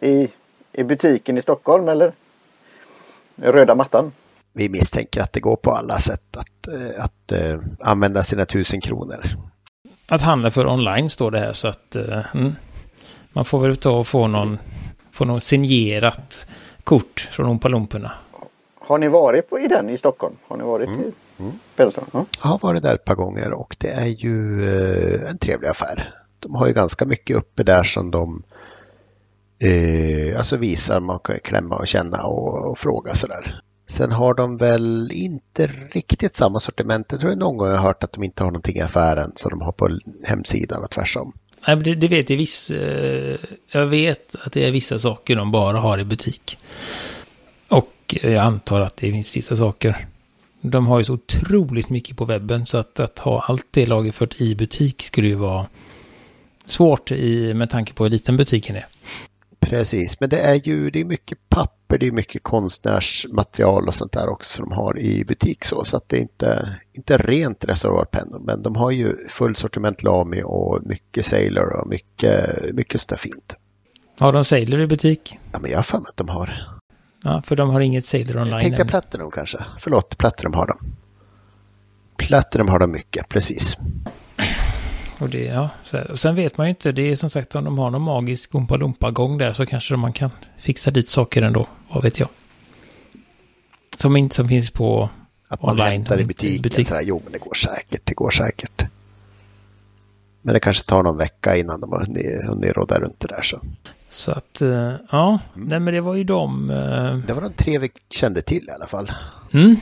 i, 0.01 0.27
i 0.73 0.83
butiken 0.83 1.37
i 1.37 1.41
Stockholm 1.41 1.87
eller? 1.89 2.13
Röda 3.35 3.75
mattan? 3.75 4.11
Vi 4.53 4.69
misstänker 4.69 5.21
att 5.21 5.33
det 5.33 5.39
går 5.39 5.55
på 5.55 5.71
alla 5.71 5.97
sätt 5.99 6.37
att, 6.37 6.67
eh, 6.67 7.03
att 7.03 7.31
eh, 7.31 7.59
använda 7.79 8.23
sina 8.23 8.45
tusen 8.45 8.81
kronor. 8.81 9.23
att 10.07 10.21
handla 10.21 10.51
för 10.51 10.67
online 10.67 11.09
står 11.09 11.31
det 11.31 11.39
här 11.39 11.53
så 11.53 11.67
att 11.67 11.95
mm, 11.95 12.55
man 13.33 13.45
får 13.45 13.59
väl 13.59 13.77
ta 13.77 13.91
och 13.91 14.07
få 14.07 14.27
någon, 14.27 14.57
få 15.11 15.25
någon 15.25 15.41
signerat 15.41 16.47
kort 16.85 17.29
från 17.31 17.45
Ompalumporna. 17.45 18.11
Har 18.79 18.97
ni 18.97 19.07
varit 19.07 19.49
på, 19.49 19.59
i 19.59 19.67
den 19.67 19.89
i 19.89 19.97
Stockholm? 19.97 20.35
Har 20.47 20.57
ni 20.57 20.63
varit 20.63 20.87
Mm. 20.89 21.01
i 21.01 21.11
Mm. 21.39 21.51
Bellström? 21.75 22.05
Ja. 22.13 22.25
Jag 22.43 22.49
har 22.49 22.59
varit 22.59 22.83
där 22.83 22.95
ett 22.95 23.05
par 23.05 23.15
gånger 23.15 23.53
och 23.53 23.75
det 23.79 23.89
är 23.89 24.05
ju 24.05 24.63
eh, 24.69 25.29
en 25.29 25.37
trevlig 25.37 25.67
affär. 25.67 26.13
De 26.39 26.55
har 26.55 26.67
ju 26.67 26.73
ganska 26.73 27.05
mycket 27.05 27.37
uppe 27.37 27.63
där 27.63 27.83
som 27.83 28.11
de 28.11 28.43
eh, 29.59 30.37
alltså 30.37 30.57
visar, 30.57 30.99
man 30.99 31.19
kan 31.19 31.39
klämma 31.39 31.75
och 31.75 31.87
känna 31.87 32.23
och, 32.23 32.71
och 32.71 32.77
fråga 32.77 33.15
sådär. 33.15 33.61
Sen 33.87 34.11
har 34.11 34.33
de 34.33 34.57
väl 34.57 35.11
inte 35.13 35.67
riktigt 35.91 36.35
samma 36.35 36.59
sortiment. 36.59 37.07
Jag 37.09 37.19
tror 37.19 37.31
jag 37.31 37.39
någon 37.39 37.57
gång 37.57 37.67
jag 37.67 37.77
har 37.77 37.83
hört 37.87 38.03
att 38.03 38.11
de 38.11 38.23
inte 38.23 38.43
har 38.43 38.51
någonting 38.51 38.77
i 38.77 38.81
affären 38.81 39.31
som 39.35 39.49
de 39.49 39.61
har 39.61 39.71
på 39.71 39.89
hemsidan 40.23 40.83
och 40.83 40.91
tvärsom. 40.91 41.33
Nej, 41.67 41.75
det, 41.75 41.95
det 41.95 42.07
vet 42.07 42.29
jag 42.29 42.37
viss, 42.37 42.71
eh, 42.71 43.37
Jag 43.71 43.85
vet 43.85 44.35
att 44.41 44.53
det 44.53 44.65
är 44.65 44.71
vissa 44.71 44.99
saker 44.99 45.35
de 45.35 45.51
bara 45.51 45.77
har 45.77 45.99
i 45.99 46.03
butik. 46.03 46.57
Och 47.67 48.15
jag 48.21 48.35
antar 48.35 48.81
att 48.81 48.97
det 48.97 49.11
finns 49.11 49.35
vissa 49.35 49.55
saker. 49.55 50.07
De 50.61 50.87
har 50.87 50.97
ju 50.97 51.03
så 51.03 51.13
otroligt 51.13 51.89
mycket 51.89 52.17
på 52.17 52.25
webben 52.25 52.65
så 52.65 52.77
att, 52.77 52.99
att 52.99 53.19
ha 53.19 53.41
allt 53.41 53.65
det 53.71 53.85
lagerfört 53.85 54.41
i 54.41 54.55
butik 54.55 55.01
skulle 55.01 55.27
ju 55.27 55.35
vara 55.35 55.67
svårt 56.65 57.11
i, 57.11 57.53
med 57.53 57.69
tanke 57.69 57.93
på 57.93 58.03
hur 58.03 58.11
liten 58.11 58.37
butiken 58.37 58.75
är. 58.75 58.85
Precis, 59.69 60.19
men 60.19 60.29
det 60.29 60.39
är 60.39 60.55
ju 60.67 60.89
det 60.89 60.99
är 60.99 61.05
mycket 61.05 61.49
papper, 61.49 61.97
det 61.97 62.07
är 62.07 62.11
mycket 62.11 62.43
konstnärsmaterial 62.43 63.87
och 63.87 63.95
sånt 63.95 64.11
där 64.11 64.29
också 64.29 64.51
som 64.51 64.69
de 64.69 64.75
har 64.75 64.99
i 64.99 65.25
butik 65.25 65.65
så, 65.65 65.83
så 65.83 65.97
att 65.97 66.09
det 66.09 66.17
är 66.17 66.21
inte, 66.21 66.79
inte 66.93 67.17
rent 67.17 67.65
reservoarpennor, 67.65 68.39
men 68.39 68.61
de 68.61 68.75
har 68.75 68.91
ju 68.91 69.27
full 69.27 69.55
sortiment 69.55 70.03
Lamy 70.03 70.41
och 70.43 70.85
mycket 70.85 71.25
Sailor 71.25 71.81
och 71.81 71.87
mycket, 71.87 72.49
mycket 72.75 73.01
sånt 73.01 73.09
där 73.09 73.17
fint. 73.17 73.55
Har 74.17 74.33
de 74.33 74.45
Sailor 74.45 74.81
i 74.81 74.87
butik? 74.87 75.39
Ja, 75.51 75.59
men 75.59 75.71
jag 75.71 75.77
har 75.77 75.83
för 75.83 75.97
mig 75.97 76.07
att 76.09 76.17
de 76.17 76.29
har. 76.29 76.77
Ja, 77.23 77.41
för 77.45 77.55
de 77.55 77.69
har 77.69 77.79
inget 77.81 78.05
Sailor 78.05 78.41
online 78.41 78.61
Tänkte 78.61 78.81
jag. 78.81 78.87
Platinum 78.87 79.31
kanske? 79.31 79.57
Förlåt, 79.79 80.17
Platinum 80.17 80.53
har 80.53 80.67
de. 80.67 80.77
Platinum 82.17 82.67
har 82.67 82.79
de 82.79 82.91
mycket, 82.91 83.29
precis. 83.29 83.77
Och, 85.19 85.29
det, 85.29 85.43
ja, 85.43 85.69
så 85.83 86.01
och 86.11 86.19
sen 86.19 86.35
vet 86.35 86.57
man 86.57 86.67
ju 86.67 86.69
inte, 86.69 86.91
det 86.91 87.11
är 87.11 87.15
som 87.15 87.29
sagt 87.29 87.55
om 87.55 87.63
de 87.63 87.77
har 87.77 87.89
någon 87.91 88.01
magisk 88.01 88.53
Oompa-Loompa-gång 88.55 89.37
där 89.37 89.53
så 89.53 89.65
kanske 89.65 89.95
man 89.95 90.13
kan 90.13 90.29
fixa 90.57 90.91
dit 90.91 91.09
saker 91.09 91.41
ändå, 91.41 91.67
vad 91.89 92.03
vet 92.03 92.19
jag. 92.19 92.29
Som 93.97 94.17
inte 94.17 94.35
som 94.35 94.47
finns 94.49 94.71
på 94.71 95.09
Att 95.47 95.61
man 95.61 95.71
Online 95.71 95.89
väntar 95.91 96.19
i 96.19 96.25
butiken. 96.25 96.61
butik. 96.61 96.87
Sådär, 96.87 97.01
jo, 97.01 97.21
men 97.23 97.31
det 97.33 97.39
går 97.39 97.53
säkert. 97.53 98.01
Det 98.03 98.13
går 98.13 98.29
säkert. 98.31 98.85
Men 100.41 100.53
det 100.53 100.59
kanske 100.59 100.83
tar 100.89 101.03
någon 101.03 101.17
vecka 101.17 101.55
innan 101.57 101.81
de 101.81 101.91
har 101.91 101.99
hunnit, 102.05 102.45
hunnit 102.47 102.71
råda 102.71 102.99
runt 102.99 103.19
det 103.19 103.27
där. 103.27 103.41
Så. 103.41 103.59
Så 104.09 104.31
att, 104.31 104.61
eh, 104.61 104.93
ja, 105.11 105.39
Mm. 105.55 105.67
nej 105.67 105.79
men 105.79 105.93
det 105.93 106.01
var 106.01 106.15
ju 106.15 106.23
de. 106.23 106.69
eh, 106.69 107.17
Det 107.27 107.33
var 107.33 107.41
de 107.41 107.53
tre 107.53 107.77
vi 107.79 107.89
kände 108.13 108.41
till 108.41 108.63
i 108.67 108.71
alla 108.71 108.85
fall. 108.85 109.11
Mm. 109.53 109.75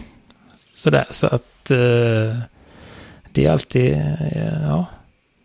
Sådär, 0.76 1.08
så 1.10 1.28
att 1.28 1.72
eh, 1.72 2.38
det 3.32 3.46
är 3.46 3.52
alltid, 3.52 3.98
ja, 4.63 4.86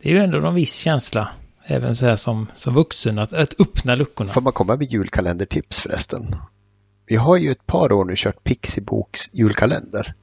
det 0.03 0.09
är 0.09 0.13
ju 0.13 0.19
ändå 0.19 0.39
någon 0.39 0.55
viss 0.55 0.75
känsla. 0.75 1.29
Även 1.65 1.97
så 1.97 2.07
här 2.07 2.17
som, 2.17 2.47
som 2.57 2.75
vuxen, 2.75 3.19
att, 3.19 3.33
att 3.33 3.61
öppna 3.61 3.95
luckorna. 3.95 4.33
Får 4.33 4.41
man 4.41 4.53
komma 4.53 4.77
med 4.77 4.93
julkalendertips 4.93 5.81
förresten? 5.81 6.37
Vi 7.07 7.17
har 7.17 7.37
ju 7.37 7.51
ett 7.51 7.67
par 7.67 7.93
år 7.93 8.05
nu 8.05 8.13
kört 8.17 8.45
Pixieboks 8.45 9.35
julkalender. 9.35 10.15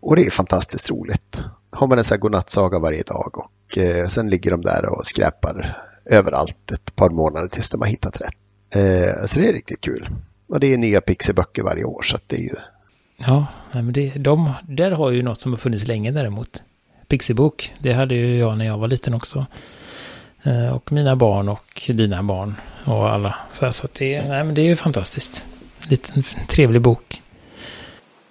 Och 0.00 0.16
det 0.16 0.26
är 0.26 0.30
fantastiskt 0.30 0.90
roligt. 0.90 1.40
Har 1.70 1.86
man 1.86 1.98
en 1.98 2.04
sån 2.04 2.14
här 2.14 2.20
godnattsaga 2.20 2.78
varje 2.78 3.02
dag 3.02 3.38
och 3.38 3.78
eh, 3.78 4.08
sen 4.08 4.30
ligger 4.30 4.50
de 4.50 4.62
där 4.62 4.86
och 4.86 5.06
skräpar 5.06 5.82
överallt 6.04 6.70
ett 6.70 6.96
par 6.96 7.10
månader 7.10 7.48
tills 7.48 7.70
de 7.70 7.80
har 7.80 7.88
hittat 7.88 8.20
rätt. 8.20 8.34
Eh, 8.74 9.26
så 9.26 9.40
det 9.40 9.48
är 9.48 9.52
riktigt 9.52 9.80
kul. 9.80 10.08
Och 10.48 10.60
det 10.60 10.66
är 10.66 10.78
nya 10.78 11.00
Pixiböcker 11.00 11.62
varje 11.62 11.84
år 11.84 12.02
så 12.02 12.16
att 12.16 12.28
det 12.28 12.36
är 12.36 12.42
ju 12.42 12.54
Ja, 13.16 13.46
nej, 13.74 13.82
men 13.82 13.92
det, 13.92 14.10
de, 14.10 14.52
där 14.68 14.90
har 14.90 15.10
ju 15.10 15.22
något 15.22 15.40
som 15.40 15.52
har 15.52 15.58
funnits 15.58 15.86
länge 15.86 16.10
däremot. 16.10 16.62
Pixiebok, 17.12 17.74
det 17.78 17.92
hade 17.92 18.14
ju 18.14 18.38
jag 18.38 18.58
när 18.58 18.64
jag 18.64 18.78
var 18.78 18.88
liten 18.88 19.14
också. 19.14 19.46
Eh, 20.42 20.76
och 20.76 20.92
mina 20.92 21.16
barn 21.16 21.48
och 21.48 21.90
dina 21.94 22.22
barn 22.22 22.54
och 22.84 23.10
alla. 23.10 23.34
Så, 23.50 23.64
här, 23.64 23.72
så 23.72 23.86
att 23.86 23.94
det, 23.94 24.28
nej, 24.28 24.44
men 24.44 24.54
det 24.54 24.60
är 24.60 24.64
ju 24.64 24.76
fantastiskt. 24.76 25.46
Liten 25.88 26.22
trevlig 26.48 26.82
bok. 26.82 27.22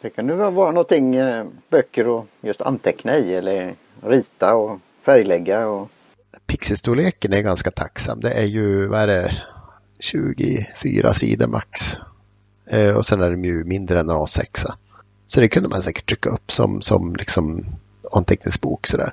Det 0.02 0.10
kan 0.10 0.28
ju 0.28 0.36
vara 0.36 0.72
någonting, 0.72 1.16
eh, 1.16 1.46
böcker 1.70 2.08
och 2.08 2.28
just 2.42 2.62
anteckna 2.62 3.18
i 3.18 3.34
eller 3.34 3.74
rita 4.04 4.56
och 4.56 4.80
färglägga. 5.02 5.68
Och... 5.68 5.90
Pixistorleken 6.46 7.34
är 7.34 7.42
ganska 7.42 7.72
tacksam. 7.72 8.20
Det 8.20 8.32
är 8.32 8.46
ju, 8.46 8.88
vad 8.88 9.00
är 9.00 9.08
det, 9.08 9.42
24 10.00 11.14
sidor 11.14 11.48
max. 11.48 11.98
Eh, 12.66 12.96
och 12.96 13.06
sen 13.06 13.22
är 13.22 13.32
de 13.32 13.46
ju 13.46 13.64
mindre 13.64 14.00
än 14.00 14.10
en 14.10 14.16
A6. 14.16 14.68
Så 15.26 15.42
det 15.42 15.48
kunde 15.48 15.70
man 15.70 15.84
säkert 15.84 16.08
trycka 16.08 16.30
upp 16.30 16.52
som, 16.52 16.82
som 16.82 17.16
liksom 17.16 17.66
anteckningsbok 18.18 18.88
sådär. 18.88 19.12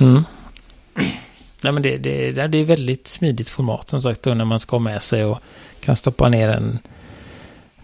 Mm. 0.00 0.24
Nej, 1.62 1.72
men 1.72 1.82
det, 1.82 1.98
det, 1.98 2.32
det 2.32 2.58
är 2.58 2.64
väldigt 2.64 3.06
smidigt 3.06 3.48
format 3.48 3.90
som 3.90 4.02
sagt 4.02 4.22
då 4.22 4.34
när 4.34 4.44
man 4.44 4.60
ska 4.60 4.76
ha 4.76 4.80
med 4.80 5.02
sig 5.02 5.24
och 5.24 5.38
kan 5.80 5.96
stoppa 5.96 6.28
ner 6.28 6.48
en 6.48 6.78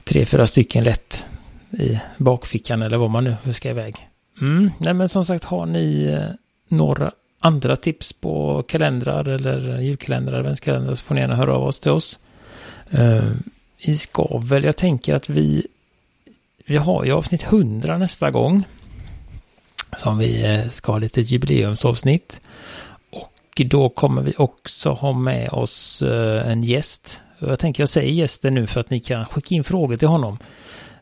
tre, 0.05 0.25
fyra 0.25 0.46
stycken 0.46 0.85
lätt 0.85 1.27
i 1.70 2.01
bakfickan 2.16 2.83
eller 2.83 2.96
vad 2.96 3.11
man 3.11 3.25
nu 3.25 3.53
ska 3.53 3.70
iväg. 3.70 4.09
Mm. 4.40 4.70
Nej, 4.79 4.94
men 4.94 5.09
som 5.09 5.25
sagt, 5.25 5.44
har 5.44 5.66
ni 5.66 6.03
eh, 6.03 6.35
några 6.68 7.12
andra 7.38 7.77
tips 7.77 8.12
på 8.12 8.62
kalendrar 8.68 9.29
eller 9.29 9.79
julkalendrar, 9.79 10.38
adventskalendrar 10.38 10.94
så 10.94 11.03
får 11.03 11.14
ni 11.14 11.20
gärna 11.20 11.37
höra 11.37 11.55
av 11.55 11.62
oss 11.62 11.81
till 11.81 11.90
oss. 11.90 12.18
Uh, 12.94 13.33
vi 13.87 13.96
ska 13.96 14.38
väl, 14.38 14.64
jag 14.64 14.77
tänker 14.77 15.14
att 15.14 15.29
vi, 15.29 15.66
vi 16.66 16.77
har 16.77 17.05
ju 17.05 17.12
avsnitt 17.12 17.44
100 17.44 17.98
nästa 17.98 18.31
gång. 18.31 18.64
Som 19.96 20.18
vi 20.18 20.55
eh, 20.55 20.68
ska 20.68 20.92
ha 20.92 20.98
lite 20.98 21.20
jubileumsavsnitt. 21.20 22.40
Och 23.11 23.62
då 23.66 23.88
kommer 23.88 24.22
vi 24.22 24.35
också 24.38 24.90
ha 24.90 25.12
med 25.12 25.48
oss 25.48 26.02
eh, 26.02 26.50
en 26.50 26.62
gäst. 26.62 27.22
Jag 27.38 27.59
tänker 27.59 27.83
jag 27.83 27.88
säger 27.88 28.12
gästen 28.12 28.55
nu 28.55 28.66
för 28.66 28.81
att 28.81 28.90
ni 28.90 29.00
kan 29.00 29.26
skicka 29.26 29.55
in 29.55 29.64
frågor 29.64 29.96
till 29.96 30.09
honom. 30.09 30.38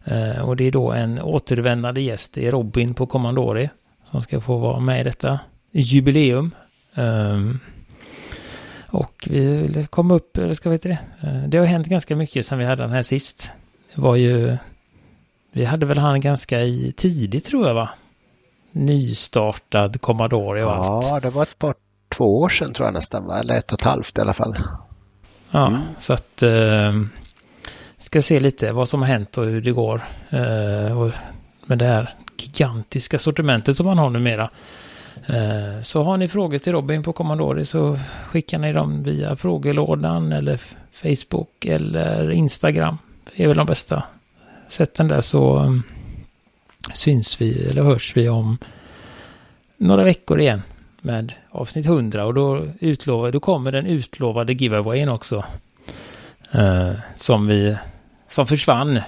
Eh, 0.05 0.41
och 0.41 0.57
det 0.57 0.65
är 0.65 0.73
då 0.73 0.93
en 0.93 1.23
återvändande 1.23 2.01
gäst, 2.01 2.33
det 2.33 2.47
är 2.47 2.51
Robin 2.51 2.95
på 2.95 3.07
Commandori 3.07 3.71
Som 4.11 4.21
ska 4.21 4.41
få 4.41 4.59
vara 4.59 4.81
med 4.81 5.01
i 5.01 5.05
detta 5.05 5.41
jubileum. 5.73 6.55
Ehm, 6.95 7.59
och 8.87 9.29
vi 9.31 9.63
vill 9.63 9.87
komma 9.87 10.15
upp, 10.15 10.37
eller 10.37 10.55
ska 10.55 10.69
vi 10.69 10.75
heta 10.75 10.89
det? 10.89 10.99
Det 11.49 11.59
har 11.59 11.65
hänt 11.65 11.87
ganska 11.87 12.17
mycket 12.17 12.47
sedan 12.47 12.59
vi 12.59 12.65
hade 12.65 12.83
den 12.83 12.93
här 12.93 13.03
sist. 13.03 13.53
Det 13.95 14.01
var 14.01 14.17
ju, 14.17 14.57
vi 15.53 15.65
hade 15.65 15.87
väl 15.87 15.99
han 15.99 16.21
ganska 16.21 16.63
i 16.63 16.93
tidigt 16.97 17.45
tror 17.45 17.67
jag 17.67 17.75
va? 17.75 17.91
Nystartad 18.73 20.01
Commodore 20.01 20.65
och 20.65 20.73
allt. 20.73 21.07
Ja, 21.11 21.21
det 21.21 21.31
var 21.31 21.43
ett 21.43 21.59
par, 21.59 21.75
två 22.09 22.41
år 22.41 22.49
sedan 22.49 22.73
tror 22.73 22.87
jag 22.87 22.95
nästan, 22.95 23.27
va? 23.27 23.39
eller 23.39 23.55
ett 23.55 23.73
och 23.73 23.79
ett 23.79 23.85
halvt 23.85 24.19
i 24.19 24.21
alla 24.21 24.33
fall. 24.33 24.59
Ja, 25.51 25.67
Mm. 25.67 25.81
så 25.99 26.13
att 26.13 26.43
eh, 26.43 26.93
ska 27.99 28.23
se 28.23 28.41
lite 28.41 28.73
vad 28.73 28.89
som 28.89 29.01
har 29.03 29.09
hänt 29.09 29.39
och 29.39 29.45
hur 29.45 29.61
det 29.61 29.73
går. 29.73 30.03
Eh, 30.31 30.99
och 31.01 31.11
med 31.67 31.79
det 31.79 31.85
här 31.85 32.15
gigantiska 32.39 33.19
sortimentet 33.19 33.77
som 33.77 33.87
man 33.87 33.99
har 33.99 34.11
numera. 34.11 34.51
Eh, 35.27 35.83
så 35.83 36.03
har 36.03 36.17
ni 36.17 36.29
frågor 36.29 36.59
till 36.59 36.73
Robin 36.73 37.03
på 37.03 37.13
Commodore 37.13 37.65
så 37.65 37.99
skickar 38.27 38.59
ni 38.59 38.73
dem 38.73 39.03
via 39.03 39.37
frågelådan 39.37 40.33
eller 40.33 40.61
Facebook 40.93 41.65
eller 41.65 42.31
Instagram. 42.31 42.99
Det 43.37 43.43
är 43.45 43.49
väl 43.49 43.57
de 43.57 43.67
bästa 43.67 44.03
sätten 44.69 45.09
där 45.09 45.21
så 45.21 45.59
mm, 45.59 45.83
syns 46.95 47.41
vi 47.41 47.69
eller 47.69 47.83
hörs 47.83 48.17
vi 48.17 48.29
om 48.29 48.59
några 49.77 50.05
veckor 50.05 50.41
igen 50.41 50.63
med 51.01 51.33
avsnitt 51.51 51.87
100 51.87 52.27
och 52.27 52.35
då, 52.35 52.67
utlovar, 52.81 53.31
då 53.31 53.41
kommer 53.41 53.73
den 53.73 53.87
utlovade 53.87 54.53
giveawayen 54.53 55.09
också. 55.09 55.45
Eh, 56.53 56.93
som 57.15 57.47
vi, 57.47 57.77
som 58.29 58.47
försvann. 58.47 59.01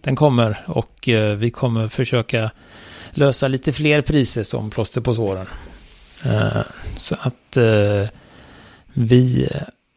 Den 0.00 0.16
kommer 0.16 0.64
och 0.66 1.08
eh, 1.08 1.36
vi 1.36 1.50
kommer 1.50 1.88
försöka 1.88 2.50
lösa 3.10 3.48
lite 3.48 3.72
fler 3.72 4.00
priser 4.00 4.42
som 4.42 4.70
plåster 4.70 5.00
på 5.00 5.14
såren. 5.14 5.46
Eh, 6.24 6.62
så 6.96 7.16
att 7.20 7.56
eh, 7.56 8.08
vi 8.92 9.48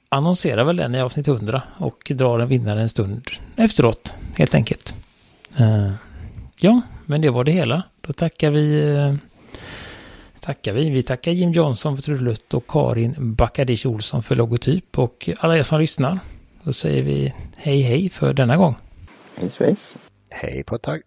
annonserar 0.09 0.63
väl 0.63 0.75
den 0.75 0.95
i 0.95 1.01
avsnitt 1.01 1.27
100 1.27 1.61
och 1.77 2.11
drar 2.15 2.39
en 2.39 2.47
vinnare 2.47 2.81
en 2.81 2.89
stund 2.89 3.27
efteråt 3.55 4.15
helt 4.35 4.55
enkelt. 4.55 4.95
Eh. 5.57 5.91
Ja, 6.63 6.81
men 7.05 7.21
det 7.21 7.29
var 7.29 7.43
det 7.43 7.51
hela. 7.51 7.83
Då 8.01 8.13
tackar 8.13 8.51
vi 8.51 8.89
eh, 8.89 9.15
tackar 10.39 10.73
vi. 10.73 10.89
Vi 10.89 11.03
tackar 11.03 11.31
Jim 11.31 11.51
Johnson 11.51 11.97
för 11.97 12.03
trudelutt 12.03 12.53
och 12.53 12.67
Karin 12.67 13.15
Bakadish 13.17 13.87
Olsson 13.87 14.23
för 14.23 14.35
logotyp 14.35 14.99
och 14.99 15.29
alla 15.39 15.57
er 15.57 15.63
som 15.63 15.79
lyssnar. 15.79 16.19
Då 16.63 16.73
säger 16.73 17.03
vi 17.03 17.33
hej 17.55 17.81
hej 17.81 18.09
för 18.09 18.33
denna 18.33 18.57
gång. 18.57 18.75
Hej 19.35 19.49
svejs. 19.49 19.95
Hej 20.29 20.63
på 20.63 20.75
ett 20.75 20.81
tag. 20.81 21.01